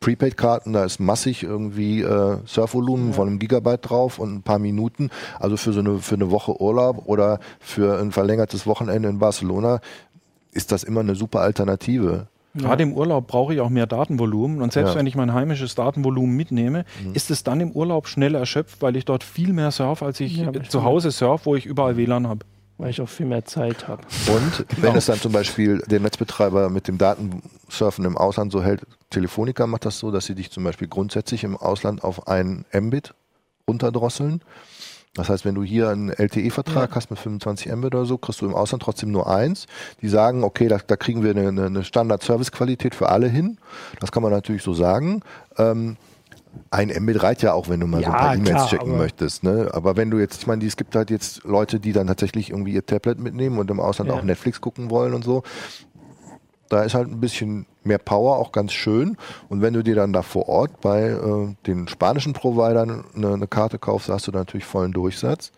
Prepaid-Karten, 0.02 0.74
da 0.74 0.84
ist 0.84 1.00
massig 1.00 1.44
irgendwie 1.44 2.02
äh, 2.02 2.38
Surfvolumen 2.46 3.10
ja. 3.10 3.14
von 3.14 3.28
einem 3.28 3.40
Gigabyte 3.40 3.90
drauf 3.90 4.20
und 4.20 4.34
ein 4.34 4.42
paar 4.42 4.60
Minuten. 4.60 5.10
Also 5.40 5.56
für 5.56 5.72
so 5.72 5.80
eine, 5.80 6.00
für 6.00 6.16
eine 6.16 6.32
Woche 6.32 6.60
Urlaub 6.60 7.04
oder 7.06 7.40
für 7.60 8.00
ein 8.00 8.12
verlängertes 8.12 8.68
Wochenende 8.68 9.08
in 9.08 9.20
Barcelona 9.20 9.80
ist 10.52 10.72
das 10.72 10.84
immer 10.84 11.02
eine 11.02 11.16
super 11.16 11.42
Alternative. 11.42 12.28
Ja. 12.56 12.62
Gerade 12.62 12.84
im 12.84 12.94
Urlaub 12.94 13.28
brauche 13.28 13.54
ich 13.54 13.62
auch 13.62 13.70
mehr 13.70 13.88
Datenvolumen 13.88 14.62
und 14.62 14.74
selbst 14.74 14.94
ja. 14.94 15.00
wenn 15.00 15.08
ich 15.08 15.16
mein 15.16 15.34
heimisches 15.34 15.76
Datenvolumen 15.76 16.36
mitnehme, 16.36 16.84
mhm. 17.02 17.14
ist 17.14 17.32
es 17.32 17.44
dann 17.44 17.62
im 17.62 17.72
Urlaub 17.72 18.08
schnell 18.08 18.36
erschöpft, 18.36 18.82
weil 18.82 18.98
ich 18.98 19.06
dort 19.06 19.24
viel 19.24 19.54
mehr 19.54 19.72
surfe, 19.72 20.04
als 20.04 20.20
ich 20.20 20.36
ja, 20.38 20.52
zu 20.68 20.84
Hause 20.84 21.12
surfe, 21.12 21.46
wo 21.46 21.56
ich 21.56 21.66
überall 21.66 21.96
WLAN 21.96 22.28
habe 22.28 22.46
weil 22.82 22.90
ich 22.90 23.00
auch 23.00 23.08
viel 23.08 23.28
mehr 23.28 23.46
Zeit 23.46 23.88
habe. 23.88 24.02
Und 24.28 24.68
genau. 24.68 24.82
wenn 24.82 24.96
es 24.96 25.06
dann 25.06 25.20
zum 25.20 25.32
Beispiel 25.32 25.84
der 25.86 26.00
Netzbetreiber 26.00 26.72
mit 26.72 26.88
dem 26.88 26.98
Datensurfen 26.98 28.06
im 28.06 28.18
Ausland 28.18 28.52
so 28.52 28.64
hält, 28.64 28.82
Telefonica 29.12 29.68
macht 29.68 29.86
das 29.86 30.00
so, 30.00 30.10
dass 30.10 30.26
sie 30.26 30.34
dich 30.34 30.50
zum 30.50 30.64
Beispiel 30.64 30.88
grundsätzlich 30.88 31.44
im 31.44 31.56
Ausland 31.56 32.04
auf 32.04 32.28
ein 32.28 32.66
Mbit 32.74 33.14
runterdrosseln. 33.68 34.42
Das 35.14 35.30
heißt, 35.30 35.46
wenn 35.46 35.54
du 35.54 35.64
hier 35.64 35.90
einen 35.90 36.10
LTE-Vertrag 36.10 36.90
ja. 36.90 36.96
hast 36.96 37.12
mit 37.12 37.20
25 37.20 37.72
Mbit 37.72 37.94
oder 37.94 38.06
so, 38.06 38.18
kriegst 38.18 38.42
du 38.42 38.48
im 38.48 38.56
Ausland 38.56 38.82
trotzdem 38.82 39.12
nur 39.12 39.30
eins. 39.30 39.68
Die 40.02 40.10
sagen, 40.10 40.44
okay, 40.44 40.68
da, 40.68 40.80
da 40.80 40.96
kriegen 40.96 41.22
wir 41.22 41.32
eine, 41.32 41.66
eine 41.66 41.84
Standard-Service-Qualität 41.84 42.96
für 42.96 43.10
alle 43.10 43.28
hin. 43.28 43.60
Das 44.00 44.12
kann 44.12 44.24
man 44.24 44.32
natürlich 44.32 44.64
so 44.64 44.74
sagen. 44.74 45.22
Ähm, 45.60 45.98
ein 46.70 46.90
Mbit 46.90 47.22
reicht 47.22 47.42
ja 47.42 47.54
auch, 47.54 47.70
wenn 47.70 47.80
du 47.80 47.88
mal 47.88 48.02
ja, 48.02 48.08
so 48.08 48.14
ein 48.14 48.20
paar 48.20 48.36
E-Mails 48.36 48.70
checken 48.70 48.98
möchtest. 48.98 49.44
Ne? 49.44 49.70
Aber 49.74 49.98
wenn 49.98 50.10
du 50.10 50.20
jetzt, 50.20 50.42
ich 50.42 50.48
meine, 50.48 50.66
es 50.66 50.78
gibt 50.78 50.96
halt 50.96 51.10
jetzt 51.10 51.44
Leute, 51.44 51.80
die 51.80 51.92
dann 51.92 52.08
tatsächlich 52.08 52.50
irgendwie 52.50 52.74
ihr 52.74 52.86
Tablet 52.86 53.20
mitnehmen 53.20 53.58
und 53.60 53.70
im 53.70 53.80
Ausland 53.80 54.10
ja. 54.10 54.16
auch 54.16 54.24
Netflix 54.24 54.62
gucken 54.62 54.90
wollen 54.90 55.14
und 55.14 55.24
so. 55.24 55.44
Da 56.70 56.84
ist 56.84 56.94
halt 56.94 57.10
ein 57.10 57.20
bisschen 57.20 57.66
mehr 57.84 57.98
Power 57.98 58.38
auch 58.38 58.54
ganz 58.54 58.72
schön. 58.72 59.18
Und 59.50 59.62
wenn 59.62 59.74
du 59.74 59.84
dir 59.84 59.96
dann 59.96 60.14
da 60.14 60.22
vor 60.22 60.48
Ort 60.48 60.80
bei 60.80 61.10
äh, 61.10 61.56
den 61.68 61.90
spanischen 61.90 62.32
Providern 62.32 63.04
eine, 63.14 63.34
eine 63.34 63.48
Karte 63.48 63.78
kaufst, 63.78 64.08
hast 64.08 64.28
du 64.28 64.32
natürlich 64.32 64.66
vollen 64.66 64.94
Durchsatz. 64.94 65.52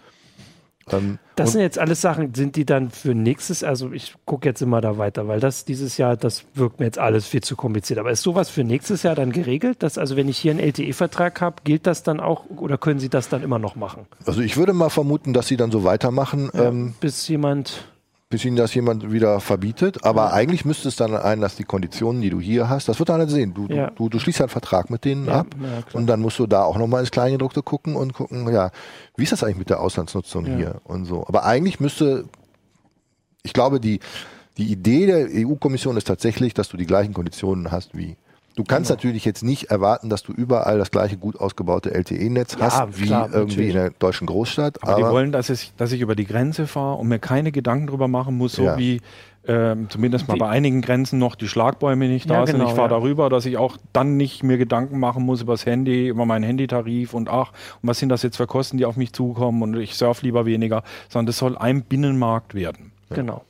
Ähm, 0.92 1.20
das 1.36 1.54
sind 1.54 1.62
jetzt 1.62 1.80
alles 1.80 2.02
Sachen, 2.02 2.34
sind 2.34 2.56
die 2.56 2.66
dann 2.66 2.92
für 2.92 3.16
nächstes, 3.16 3.64
also 3.64 3.92
ich 3.92 4.16
gucke 4.26 4.48
jetzt 4.48 4.62
immer 4.62 4.82
da 4.82 4.98
weiter, 4.98 5.28
weil 5.28 5.40
das 5.40 5.66
dieses 5.66 5.98
Jahr, 5.98 6.16
das 6.16 6.46
wirkt 6.54 6.80
mir 6.80 6.86
jetzt 6.86 7.00
alles 7.00 7.26
viel 7.26 7.42
zu 7.42 7.56
kompliziert. 7.56 8.00
Aber 8.00 8.12
ist 8.12 8.22
sowas 8.22 8.50
für 8.50 8.64
nächstes 8.64 9.04
Jahr 9.04 9.16
dann 9.16 9.32
geregelt? 9.32 9.82
Dass 9.82 9.98
also 9.98 10.16
wenn 10.16 10.28
ich 10.28 10.38
hier 10.38 10.52
einen 10.52 10.60
LTE-Vertrag 10.60 11.42
habe, 11.42 11.58
gilt 11.64 11.88
das 11.88 12.04
dann 12.04 12.20
auch 12.20 12.46
oder 12.50 12.78
können 12.78 13.00
Sie 13.00 13.10
das 13.10 13.30
dann 13.30 13.44
immer 13.44 13.60
noch 13.60 13.76
machen? 13.76 14.06
Also 14.26 14.42
ich 14.42 14.58
würde 14.58 14.74
mal 14.74 14.90
vermuten, 14.90 15.34
dass 15.34 15.48
Sie 15.48 15.58
dann 15.58 15.72
so 15.72 15.84
weitermachen. 15.84 16.50
Ja, 16.54 16.66
ähm, 16.66 16.94
bis 17.00 17.28
jemand 17.28 17.86
bis 18.34 18.44
ihnen 18.46 18.56
das 18.56 18.74
jemand 18.74 19.12
wieder 19.12 19.40
verbietet. 19.40 20.04
Aber 20.06 20.24
ja. 20.24 20.34
eigentlich 20.34 20.66
müsste 20.66 20.88
es 20.88 20.96
dann 20.96 21.16
ein, 21.16 21.40
dass 21.40 21.56
die 21.56 21.66
Konditionen, 21.66 22.20
die 22.24 22.32
du 22.32 22.42
hier 22.42 22.68
hast, 22.68 22.90
das 22.90 22.98
wird 22.98 23.12
einer 23.12 23.28
sehen. 23.28 23.54
Du, 23.54 23.68
ja. 23.68 23.92
du, 23.92 24.10
du, 24.10 24.18
schließt 24.18 24.42
einen 24.42 24.50
Vertrag 24.50 24.90
mit 24.90 25.06
denen 25.06 25.28
ja, 25.28 25.42
ab 25.42 25.56
und 25.94 26.08
dann 26.08 26.20
musst 26.20 26.40
du 26.40 26.48
da 26.48 26.64
auch 26.64 26.80
nochmal 26.80 27.02
ins 27.02 27.12
Kleingedruckte 27.12 27.62
gucken 27.62 27.96
und 27.96 28.14
gucken, 28.14 28.52
ja, 28.52 28.72
wie 29.16 29.22
ist 29.22 29.34
das 29.34 29.44
eigentlich 29.44 29.60
mit 29.60 29.70
der 29.70 29.82
Auslandsnutzung 29.82 30.48
hier 30.48 30.82
und 30.84 31.06
so. 31.06 31.28
Aber 31.28 31.46
eigentlich 31.46 31.80
müsste, 31.80 32.26
ich 33.44 33.54
glaube, 33.54 33.80
die, 33.80 34.00
die 34.58 34.72
Idee 34.72 35.06
der 35.06 35.28
EU-Kommission 35.30 35.96
ist 35.96 36.08
tatsächlich, 36.08 36.56
dass 36.56 36.70
du 36.70 36.78
die 36.78 36.88
gleichen 36.88 37.14
Konditionen 37.14 37.72
hast 37.72 37.96
wie 37.96 38.18
Du 38.56 38.64
kannst 38.64 38.90
genau. 38.90 38.98
natürlich 38.98 39.26
jetzt 39.26 39.44
nicht 39.44 39.66
erwarten, 39.72 40.10
dass 40.10 40.22
du 40.22 40.32
überall 40.32 40.78
das 40.78 40.92
gleiche 40.92 41.18
gut 41.18 41.40
ausgebaute 41.40 41.92
LTE-Netz 41.92 42.56
ja, 42.60 42.72
hast, 42.72 43.00
wie 43.00 43.06
klar, 43.06 43.30
irgendwie 43.32 43.56
natürlich. 43.56 43.70
in 43.70 43.76
der 43.76 43.90
deutschen 43.92 44.28
Großstadt. 44.28 44.84
Aber, 44.84 44.92
aber, 44.94 45.02
die 45.02 45.12
wollen, 45.12 45.32
dass 45.32 45.50
ich, 45.50 45.74
dass 45.78 45.92
ich 45.92 46.02
über 46.02 46.16
die 46.16 46.26
Grenze 46.26 46.68
fahre 46.68 46.98
und 46.98 47.08
mir 47.08 47.20
keine 47.20 47.52
Gedanken 47.52 47.88
darüber 47.88 48.08
machen 48.08 48.38
muss, 48.38 48.54
so 48.54 48.64
ja. 48.64 48.78
wie 48.78 49.02
ähm, 49.46 49.90
zumindest 49.90 50.28
mal 50.28 50.36
die, 50.36 50.40
bei 50.40 50.50
einigen 50.50 50.82
Grenzen 50.82 51.20
noch 51.20 51.36
die 51.36 51.48
Schlagbäume 51.48 52.08
nicht 52.08 52.30
da 52.30 52.36
ja, 52.36 52.46
sind. 52.46 52.60
Genau, 52.60 52.70
ich 52.70 52.76
fahre 52.76 52.90
darüber, 52.90 53.30
dass 53.30 53.46
ich 53.46 53.58
auch 53.58 53.78
dann 53.92 54.16
nicht 54.18 54.44
mir 54.44 54.58
Gedanken 54.58 55.00
machen 55.00 55.26
muss 55.26 55.42
über 55.42 55.54
das 55.54 55.66
Handy, 55.66 56.08
über 56.08 56.26
meinen 56.26 56.44
Handytarif 56.44 57.14
und 57.14 57.30
ach, 57.30 57.52
und 57.82 57.90
was 57.90 58.00
sind 58.00 58.10
das 58.10 58.24
jetzt 58.24 58.38
für 58.38 58.48
Kosten, 58.48 58.78
die 58.78 58.86
auf 58.86 58.96
mich 58.96 59.12
zukommen 59.14 59.62
und 59.62 59.76
ich 59.76 59.96
surfe 59.96 60.26
lieber 60.26 60.46
weniger, 60.46 60.84
sondern 61.10 61.26
das 61.26 61.38
soll 61.38 61.58
ein 61.58 61.84
Binnenmarkt 61.84 62.54
werden. 62.54 62.92
Genau. 63.10 63.44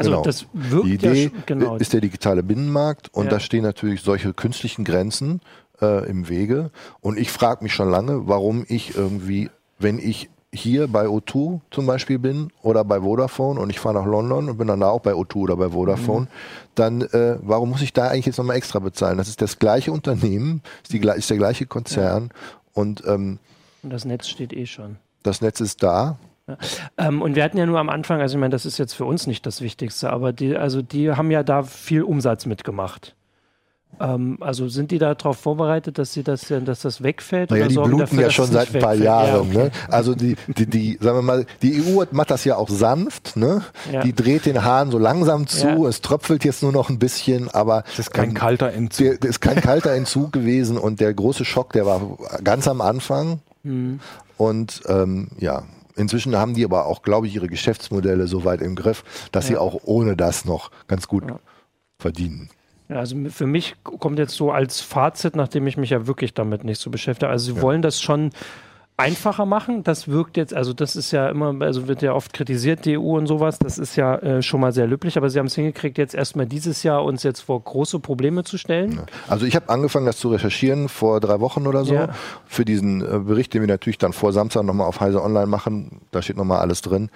Also 0.00 0.12
genau. 0.12 0.22
das 0.22 0.46
wirkt 0.54 0.86
Die 0.86 0.94
Idee 0.94 1.24
ja 1.24 1.30
genau. 1.44 1.76
ist 1.76 1.92
der 1.92 2.00
digitale 2.00 2.42
Binnenmarkt 2.42 3.12
und 3.12 3.24
ja. 3.24 3.32
da 3.32 3.40
stehen 3.40 3.62
natürlich 3.62 4.00
solche 4.00 4.32
künstlichen 4.32 4.82
Grenzen 4.82 5.42
äh, 5.82 6.08
im 6.08 6.30
Wege. 6.30 6.70
Und 7.02 7.18
ich 7.18 7.30
frage 7.30 7.62
mich 7.62 7.74
schon 7.74 7.90
lange, 7.90 8.26
warum 8.26 8.64
ich 8.66 8.96
irgendwie, 8.96 9.50
wenn 9.78 9.98
ich 9.98 10.30
hier 10.54 10.88
bei 10.88 11.04
O2 11.04 11.60
zum 11.70 11.84
Beispiel 11.84 12.18
bin 12.18 12.50
oder 12.62 12.82
bei 12.82 13.02
Vodafone 13.02 13.60
und 13.60 13.68
ich 13.68 13.78
fahre 13.78 13.96
nach 13.96 14.06
London 14.06 14.48
und 14.48 14.56
bin 14.56 14.68
dann 14.68 14.80
da 14.80 14.88
auch 14.88 15.00
bei 15.00 15.12
O2 15.12 15.36
oder 15.36 15.56
bei 15.56 15.68
Vodafone, 15.68 16.22
mhm. 16.22 16.28
dann 16.76 17.02
äh, 17.02 17.36
warum 17.42 17.68
muss 17.68 17.82
ich 17.82 17.92
da 17.92 18.08
eigentlich 18.08 18.24
jetzt 18.24 18.38
nochmal 18.38 18.56
extra 18.56 18.78
bezahlen? 18.78 19.18
Das 19.18 19.28
ist 19.28 19.42
das 19.42 19.58
gleiche 19.58 19.92
Unternehmen, 19.92 20.62
ist, 20.82 20.94
die, 20.94 20.98
ist 20.98 21.28
der 21.28 21.36
gleiche 21.36 21.66
Konzern 21.66 22.30
ja. 22.32 22.50
und, 22.72 23.04
ähm, 23.06 23.38
und 23.82 23.92
das 23.92 24.06
Netz 24.06 24.28
steht 24.28 24.54
eh 24.54 24.64
schon. 24.64 24.96
Das 25.22 25.42
Netz 25.42 25.60
ist 25.60 25.82
da 25.82 26.18
ähm, 26.98 27.22
und 27.22 27.34
wir 27.36 27.44
hatten 27.44 27.58
ja 27.58 27.66
nur 27.66 27.78
am 27.78 27.88
Anfang, 27.88 28.20
also 28.20 28.36
ich 28.36 28.40
meine, 28.40 28.52
das 28.52 28.66
ist 28.66 28.78
jetzt 28.78 28.94
für 28.94 29.04
uns 29.04 29.26
nicht 29.26 29.46
das 29.46 29.60
Wichtigste, 29.60 30.10
aber 30.10 30.32
die, 30.32 30.56
also 30.56 30.82
die 30.82 31.12
haben 31.12 31.30
ja 31.30 31.42
da 31.42 31.62
viel 31.62 32.02
Umsatz 32.02 32.46
mitgemacht. 32.46 33.14
Ähm, 34.00 34.38
also 34.40 34.68
sind 34.68 34.90
die 34.90 34.98
darauf 34.98 35.36
vorbereitet, 35.38 35.98
dass 35.98 36.12
sie 36.12 36.22
das, 36.22 36.46
dass 36.48 36.80
das 36.80 37.02
wegfällt? 37.02 37.50
Naja, 37.50 37.68
die 37.68 37.74
bluten 37.74 37.98
dafür, 37.98 38.22
ja 38.22 38.30
schon 38.30 38.46
seit 38.46 38.74
ein 38.74 38.80
paar 38.80 38.94
Jahren. 38.94 39.26
Ja, 39.26 39.40
okay. 39.40 39.64
ne? 39.64 39.70
Also 39.88 40.14
die, 40.14 40.36
die, 40.46 40.66
die, 40.66 40.98
sagen 41.00 41.18
wir 41.18 41.22
mal, 41.22 41.46
die 41.60 41.82
EU 41.82 42.02
macht 42.10 42.30
das 42.30 42.44
ja 42.44 42.56
auch 42.56 42.70
sanft. 42.70 43.36
Ne? 43.36 43.62
Ja. 43.92 44.02
Die 44.02 44.14
dreht 44.14 44.46
den 44.46 44.64
Hahn 44.64 44.90
so 44.90 44.98
langsam 44.98 45.46
zu. 45.46 45.66
Ja. 45.66 45.88
Es 45.88 46.00
tröpfelt 46.00 46.44
jetzt 46.44 46.62
nur 46.62 46.72
noch 46.72 46.88
ein 46.88 46.98
bisschen, 46.98 47.50
aber 47.50 47.82
das 47.82 48.06
ist 48.06 48.14
kein 48.14 48.30
ähm, 48.30 48.34
kalter 48.34 48.72
Entzug. 48.72 49.06
Der, 49.06 49.18
das 49.18 49.30
ist 49.30 49.40
kein 49.40 49.60
kalter 49.60 49.92
Entzug 49.92 50.32
gewesen 50.32 50.78
und 50.78 51.00
der 51.00 51.12
große 51.12 51.44
Schock, 51.44 51.72
der 51.74 51.84
war 51.84 52.16
ganz 52.42 52.68
am 52.68 52.80
Anfang. 52.80 53.40
Mhm. 53.62 54.00
Und 54.38 54.80
ähm, 54.88 55.28
ja, 55.38 55.64
Inzwischen 55.96 56.36
haben 56.36 56.54
die 56.54 56.64
aber 56.64 56.86
auch, 56.86 57.02
glaube 57.02 57.26
ich, 57.26 57.34
ihre 57.34 57.48
Geschäftsmodelle 57.48 58.26
so 58.26 58.44
weit 58.44 58.60
im 58.60 58.76
Griff, 58.76 59.04
dass 59.32 59.44
ja. 59.44 59.54
sie 59.54 59.56
auch 59.58 59.80
ohne 59.84 60.16
das 60.16 60.44
noch 60.44 60.70
ganz 60.86 61.08
gut 61.08 61.28
ja. 61.28 61.38
verdienen. 61.98 62.50
Ja, 62.88 62.96
also 62.96 63.16
für 63.28 63.46
mich 63.46 63.76
kommt 63.82 64.18
jetzt 64.18 64.34
so 64.34 64.50
als 64.50 64.80
Fazit, 64.80 65.36
nachdem 65.36 65.66
ich 65.68 65.76
mich 65.76 65.90
ja 65.90 66.08
wirklich 66.08 66.34
damit 66.34 66.64
nicht 66.64 66.80
so 66.80 66.90
beschäftige. 66.90 67.30
Also 67.30 67.54
sie 67.54 67.62
wollen 67.62 67.82
das 67.82 68.02
schon 68.02 68.30
einfacher 69.00 69.46
machen. 69.46 69.82
Das 69.82 70.08
wirkt 70.08 70.36
jetzt, 70.36 70.54
also 70.54 70.72
das 70.72 70.94
ist 70.94 71.10
ja 71.10 71.28
immer, 71.28 71.54
also 71.60 71.88
wird 71.88 72.02
ja 72.02 72.12
oft 72.12 72.32
kritisiert, 72.32 72.84
die 72.84 72.98
EU 72.98 73.16
und 73.16 73.26
sowas. 73.26 73.58
Das 73.58 73.78
ist 73.78 73.96
ja 73.96 74.16
äh, 74.16 74.42
schon 74.42 74.60
mal 74.60 74.72
sehr 74.72 74.86
löblich, 74.86 75.16
aber 75.16 75.30
sie 75.30 75.38
haben 75.38 75.46
es 75.46 75.54
hingekriegt, 75.54 75.98
jetzt 75.98 76.14
erstmal 76.14 76.46
dieses 76.46 76.82
Jahr 76.82 77.04
uns 77.04 77.22
jetzt 77.22 77.40
vor 77.40 77.62
große 77.62 77.98
Probleme 77.98 78.44
zu 78.44 78.58
stellen. 78.58 79.00
Also 79.28 79.46
ich 79.46 79.56
habe 79.56 79.68
angefangen, 79.68 80.06
das 80.06 80.18
zu 80.18 80.28
recherchieren 80.28 80.88
vor 80.88 81.20
drei 81.20 81.40
Wochen 81.40 81.66
oder 81.66 81.84
so, 81.84 81.94
ja. 81.94 82.10
für 82.46 82.64
diesen 82.64 83.00
äh, 83.00 83.18
Bericht, 83.18 83.54
den 83.54 83.62
wir 83.62 83.68
natürlich 83.68 83.98
dann 83.98 84.12
vor 84.12 84.32
Samstag 84.32 84.64
nochmal 84.64 84.86
auf 84.86 85.00
Heise 85.00 85.22
Online 85.22 85.46
machen. 85.46 86.02
Da 86.10 86.22
steht 86.22 86.36
nochmal 86.36 86.58
alles 86.60 86.82
drin. 86.82 87.10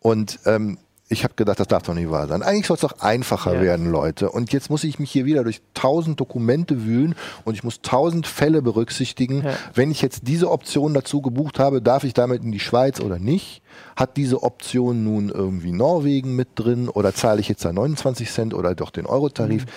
Und 0.00 0.40
ähm, 0.46 0.78
ich 1.12 1.24
habe 1.24 1.34
gedacht, 1.34 1.58
das 1.58 1.66
darf 1.66 1.82
doch 1.82 1.92
nicht 1.92 2.08
wahr 2.08 2.28
sein. 2.28 2.44
Eigentlich 2.44 2.68
soll 2.68 2.76
es 2.76 2.82
doch 2.82 3.00
einfacher 3.00 3.54
ja. 3.54 3.60
werden, 3.60 3.90
Leute. 3.90 4.30
Und 4.30 4.52
jetzt 4.52 4.70
muss 4.70 4.84
ich 4.84 5.00
mich 5.00 5.10
hier 5.10 5.24
wieder 5.24 5.42
durch 5.42 5.60
tausend 5.74 6.20
Dokumente 6.20 6.84
wühlen 6.84 7.16
und 7.44 7.54
ich 7.54 7.64
muss 7.64 7.82
tausend 7.82 8.28
Fälle 8.28 8.62
berücksichtigen. 8.62 9.42
Ja. 9.42 9.56
Wenn 9.74 9.90
ich 9.90 10.02
jetzt 10.02 10.28
diese 10.28 10.48
Option 10.48 10.94
dazu 10.94 11.20
gebucht 11.20 11.58
habe, 11.58 11.82
darf 11.82 12.04
ich 12.04 12.14
damit 12.14 12.44
in 12.44 12.52
die 12.52 12.60
Schweiz 12.60 13.00
oder 13.00 13.18
nicht? 13.18 13.60
Hat 13.96 14.16
diese 14.16 14.44
Option 14.44 15.02
nun 15.02 15.30
irgendwie 15.30 15.72
Norwegen 15.72 16.36
mit 16.36 16.50
drin 16.54 16.88
oder 16.88 17.12
zahle 17.12 17.40
ich 17.40 17.48
jetzt 17.48 17.64
da 17.64 17.72
29 17.72 18.30
Cent 18.30 18.54
oder 18.54 18.76
doch 18.76 18.90
den 18.90 19.06
Eurotarif? 19.06 19.66
Mhm. 19.66 19.70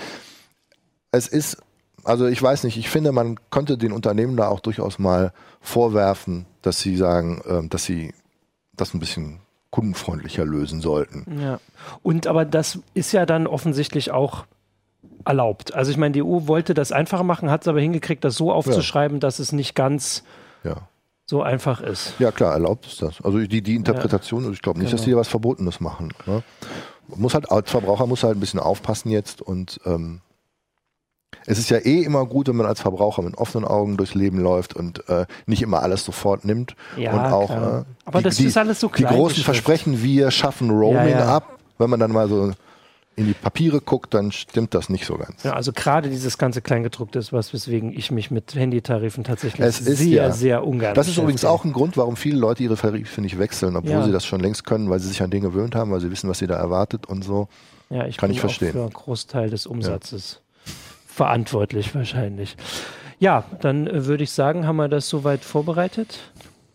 Es 1.09 1.27
ist, 1.27 1.57
also 2.03 2.27
ich 2.27 2.41
weiß 2.41 2.63
nicht, 2.63 2.77
ich 2.77 2.89
finde, 2.89 3.11
man 3.11 3.39
könnte 3.49 3.79
den 3.79 3.91
Unternehmen 3.91 4.37
da 4.37 4.49
auch 4.49 4.59
durchaus 4.59 4.99
mal 4.99 5.33
vorwerfen, 5.61 6.45
dass 6.61 6.79
sie 6.79 6.95
sagen, 6.95 7.41
äh, 7.45 7.67
dass 7.67 7.85
sie 7.85 8.13
das 8.75 8.93
ein 8.93 8.99
bisschen 8.99 9.39
kundenfreundlicher 9.73 10.45
lösen 10.45 10.81
sollten. 10.81 11.25
Ja. 11.41 11.59
Und 12.03 12.27
aber 12.27 12.45
das 12.45 12.77
ist 12.93 13.11
ja 13.11 13.25
dann 13.25 13.47
offensichtlich 13.47 14.11
auch 14.11 14.45
erlaubt. 15.25 15.73
Also 15.73 15.89
ich 15.89 15.97
meine, 15.97 16.11
die 16.11 16.21
EU 16.21 16.45
wollte 16.45 16.75
das 16.75 16.91
einfacher 16.91 17.23
machen, 17.23 17.49
hat 17.49 17.63
es 17.63 17.67
aber 17.67 17.81
hingekriegt, 17.81 18.23
das 18.23 18.35
so 18.35 18.51
aufzuschreiben, 18.51 19.17
ja. 19.17 19.21
dass 19.21 19.39
es 19.39 19.51
nicht 19.51 19.73
ganz 19.73 20.23
ja. 20.63 20.75
so 21.25 21.41
einfach 21.41 21.81
ist. 21.81 22.13
Ja 22.19 22.31
klar, 22.31 22.53
erlaubt 22.53 22.85
ist 22.85 23.01
das. 23.01 23.19
Also 23.23 23.39
die, 23.39 23.63
die 23.63 23.75
Interpretation, 23.75 24.45
ja. 24.45 24.51
ich 24.51 24.61
glaube 24.61 24.77
nicht, 24.77 24.89
genau. 24.89 24.97
dass 24.97 25.05
die 25.05 25.11
da 25.11 25.17
was 25.17 25.27
Verbotenes 25.27 25.79
machen. 25.79 26.13
Ne? 26.27 26.43
Muss 27.07 27.33
halt, 27.33 27.51
als 27.51 27.71
Verbraucher 27.71 28.05
muss 28.05 28.23
halt 28.23 28.37
ein 28.37 28.39
bisschen 28.39 28.59
aufpassen 28.59 29.09
jetzt 29.09 29.41
und 29.41 29.79
ähm, 29.85 30.21
es 31.45 31.59
ist 31.59 31.69
ja 31.69 31.77
eh 31.77 32.01
immer 32.03 32.25
gut, 32.25 32.47
wenn 32.47 32.55
man 32.55 32.65
als 32.65 32.81
Verbraucher 32.81 33.21
mit 33.21 33.37
offenen 33.37 33.65
Augen 33.65 33.97
durchs 33.97 34.15
Leben 34.15 34.39
läuft 34.39 34.75
und 34.75 35.07
äh, 35.09 35.25
nicht 35.45 35.61
immer 35.61 35.81
alles 35.81 36.05
sofort 36.05 36.45
nimmt. 36.45 36.75
Ja, 36.97 37.13
und 37.13 37.19
auch 37.19 37.49
äh, 37.49 37.83
aber 38.05 38.19
die, 38.19 38.23
das 38.23 38.39
ist 38.39 38.57
alles 38.57 38.79
so 38.79 38.89
klein. 38.89 39.11
Die 39.11 39.17
großen 39.17 39.43
Versprechen, 39.43 40.01
wir 40.01 40.31
schaffen 40.31 40.69
Roaming 40.69 41.09
ja, 41.09 41.19
ja. 41.19 41.35
ab, 41.35 41.59
wenn 41.77 41.89
man 41.89 41.99
dann 41.99 42.11
mal 42.11 42.27
so 42.27 42.51
in 43.15 43.27
die 43.27 43.33
Papiere 43.33 43.79
guckt, 43.79 44.13
dann 44.13 44.31
stimmt 44.31 44.73
das 44.73 44.89
nicht 44.89 45.05
so 45.05 45.17
ganz. 45.17 45.43
Ja, 45.43 45.53
also 45.53 45.71
gerade 45.71 46.09
dieses 46.09 46.37
ganze 46.39 46.61
Kleingedruckte 46.61 47.19
ist 47.19 47.31
was, 47.31 47.53
weswegen 47.53 47.95
ich 47.95 48.09
mich 48.09 48.31
mit 48.31 48.55
Handytarifen 48.55 49.23
tatsächlich 49.23 49.65
es 49.65 49.77
sehr, 49.77 50.07
ja. 50.07 50.31
sehr 50.31 50.65
ungern 50.65 50.95
Das 50.95 51.07
ist 51.07 51.17
übrigens 51.17 51.45
auch 51.45 51.63
ein 51.63 51.73
Grund, 51.73 51.95
warum 51.95 52.15
viele 52.15 52.37
Leute 52.37 52.63
ihre 52.63 52.75
Tarife 52.75 53.21
nicht 53.21 53.37
wechseln, 53.37 53.75
obwohl 53.75 53.91
ja. 53.91 54.03
sie 54.03 54.11
das 54.11 54.25
schon 54.25 54.39
längst 54.39 54.65
können, 54.65 54.89
weil 54.89 54.99
sie 54.99 55.09
sich 55.09 55.21
an 55.21 55.29
den 55.29 55.43
gewöhnt 55.43 55.75
haben, 55.75 55.91
weil 55.91 55.99
sie 55.99 56.09
wissen, 56.09 56.29
was 56.29 56.39
sie 56.39 56.47
da 56.47 56.55
erwartet 56.55 57.05
und 57.05 57.23
so. 57.23 57.49
Ja, 57.91 58.07
ich 58.07 58.17
kann 58.17 58.31
ich 58.31 58.39
verstehen. 58.39 58.71
für 58.71 58.81
einen 58.81 58.93
Großteil 58.93 59.51
des 59.51 59.67
Umsatzes 59.67 60.41
verantwortlich 61.13 61.93
wahrscheinlich. 61.95 62.55
Ja, 63.19 63.45
dann 63.61 63.87
äh, 63.87 64.05
würde 64.05 64.23
ich 64.23 64.31
sagen, 64.31 64.67
haben 64.67 64.77
wir 64.77 64.87
das 64.87 65.07
soweit 65.07 65.45
vorbereitet. 65.45 66.19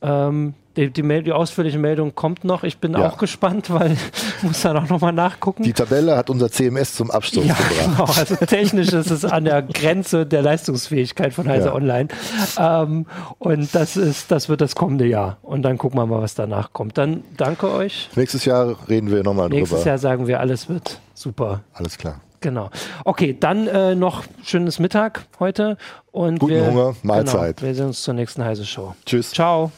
Ähm, 0.00 0.54
die, 0.76 0.90
die, 0.90 1.02
Mail, 1.02 1.24
die, 1.24 1.32
ausführliche 1.32 1.78
Meldung 1.78 2.14
kommt 2.14 2.44
noch. 2.44 2.62
Ich 2.62 2.78
bin 2.78 2.92
ja. 2.92 3.08
auch 3.08 3.18
gespannt, 3.18 3.68
weil 3.68 3.92
ich 3.92 3.98
muss 4.42 4.62
dann 4.62 4.76
auch 4.76 4.88
nochmal 4.88 5.12
nachgucken. 5.12 5.64
Die 5.64 5.72
Tabelle 5.72 6.16
hat 6.16 6.30
unser 6.30 6.50
CMS 6.52 6.94
zum 6.94 7.10
Absturz 7.10 7.46
ja, 7.46 7.54
gebracht. 7.54 7.96
Genau. 7.96 8.04
Also 8.04 8.36
technisch 8.46 8.92
ist 8.92 9.10
es 9.10 9.24
an 9.24 9.44
der 9.44 9.62
Grenze 9.62 10.24
der 10.24 10.42
Leistungsfähigkeit 10.42 11.34
von 11.34 11.48
Heise 11.48 11.66
ja. 11.66 11.74
Online. 11.74 12.08
Ähm, 12.58 13.06
und 13.38 13.74
das 13.74 13.96
ist, 13.96 14.30
das 14.30 14.48
wird 14.48 14.60
das 14.60 14.76
kommende 14.76 15.06
Jahr. 15.06 15.38
Und 15.42 15.62
dann 15.62 15.78
gucken 15.78 15.98
wir 15.98 16.06
mal, 16.06 16.22
was 16.22 16.36
danach 16.36 16.72
kommt. 16.72 16.96
Dann 16.96 17.24
danke 17.36 17.72
euch. 17.72 18.08
Nächstes 18.14 18.44
Jahr 18.44 18.76
reden 18.88 19.10
wir 19.10 19.24
nochmal 19.24 19.48
drüber. 19.48 19.58
Nächstes 19.58 19.84
Jahr 19.84 19.98
sagen 19.98 20.28
wir, 20.28 20.38
alles 20.38 20.68
wird 20.68 21.00
super. 21.12 21.62
Alles 21.74 21.98
klar. 21.98 22.20
Genau. 22.40 22.70
Okay, 23.04 23.36
dann 23.38 23.66
äh, 23.66 23.94
noch 23.94 24.24
schönes 24.44 24.78
Mittag 24.78 25.26
heute. 25.40 25.76
Und 26.12 26.38
Guten 26.38 26.54
wir, 26.54 26.66
Hunger, 26.66 26.96
Mahlzeit. 27.02 27.56
Genau, 27.58 27.68
wir 27.68 27.74
sehen 27.74 27.86
uns 27.86 28.02
zur 28.02 28.14
nächsten 28.14 28.44
Heise 28.44 28.64
Show. 28.64 28.94
Tschüss. 29.04 29.30
Ciao. 29.32 29.72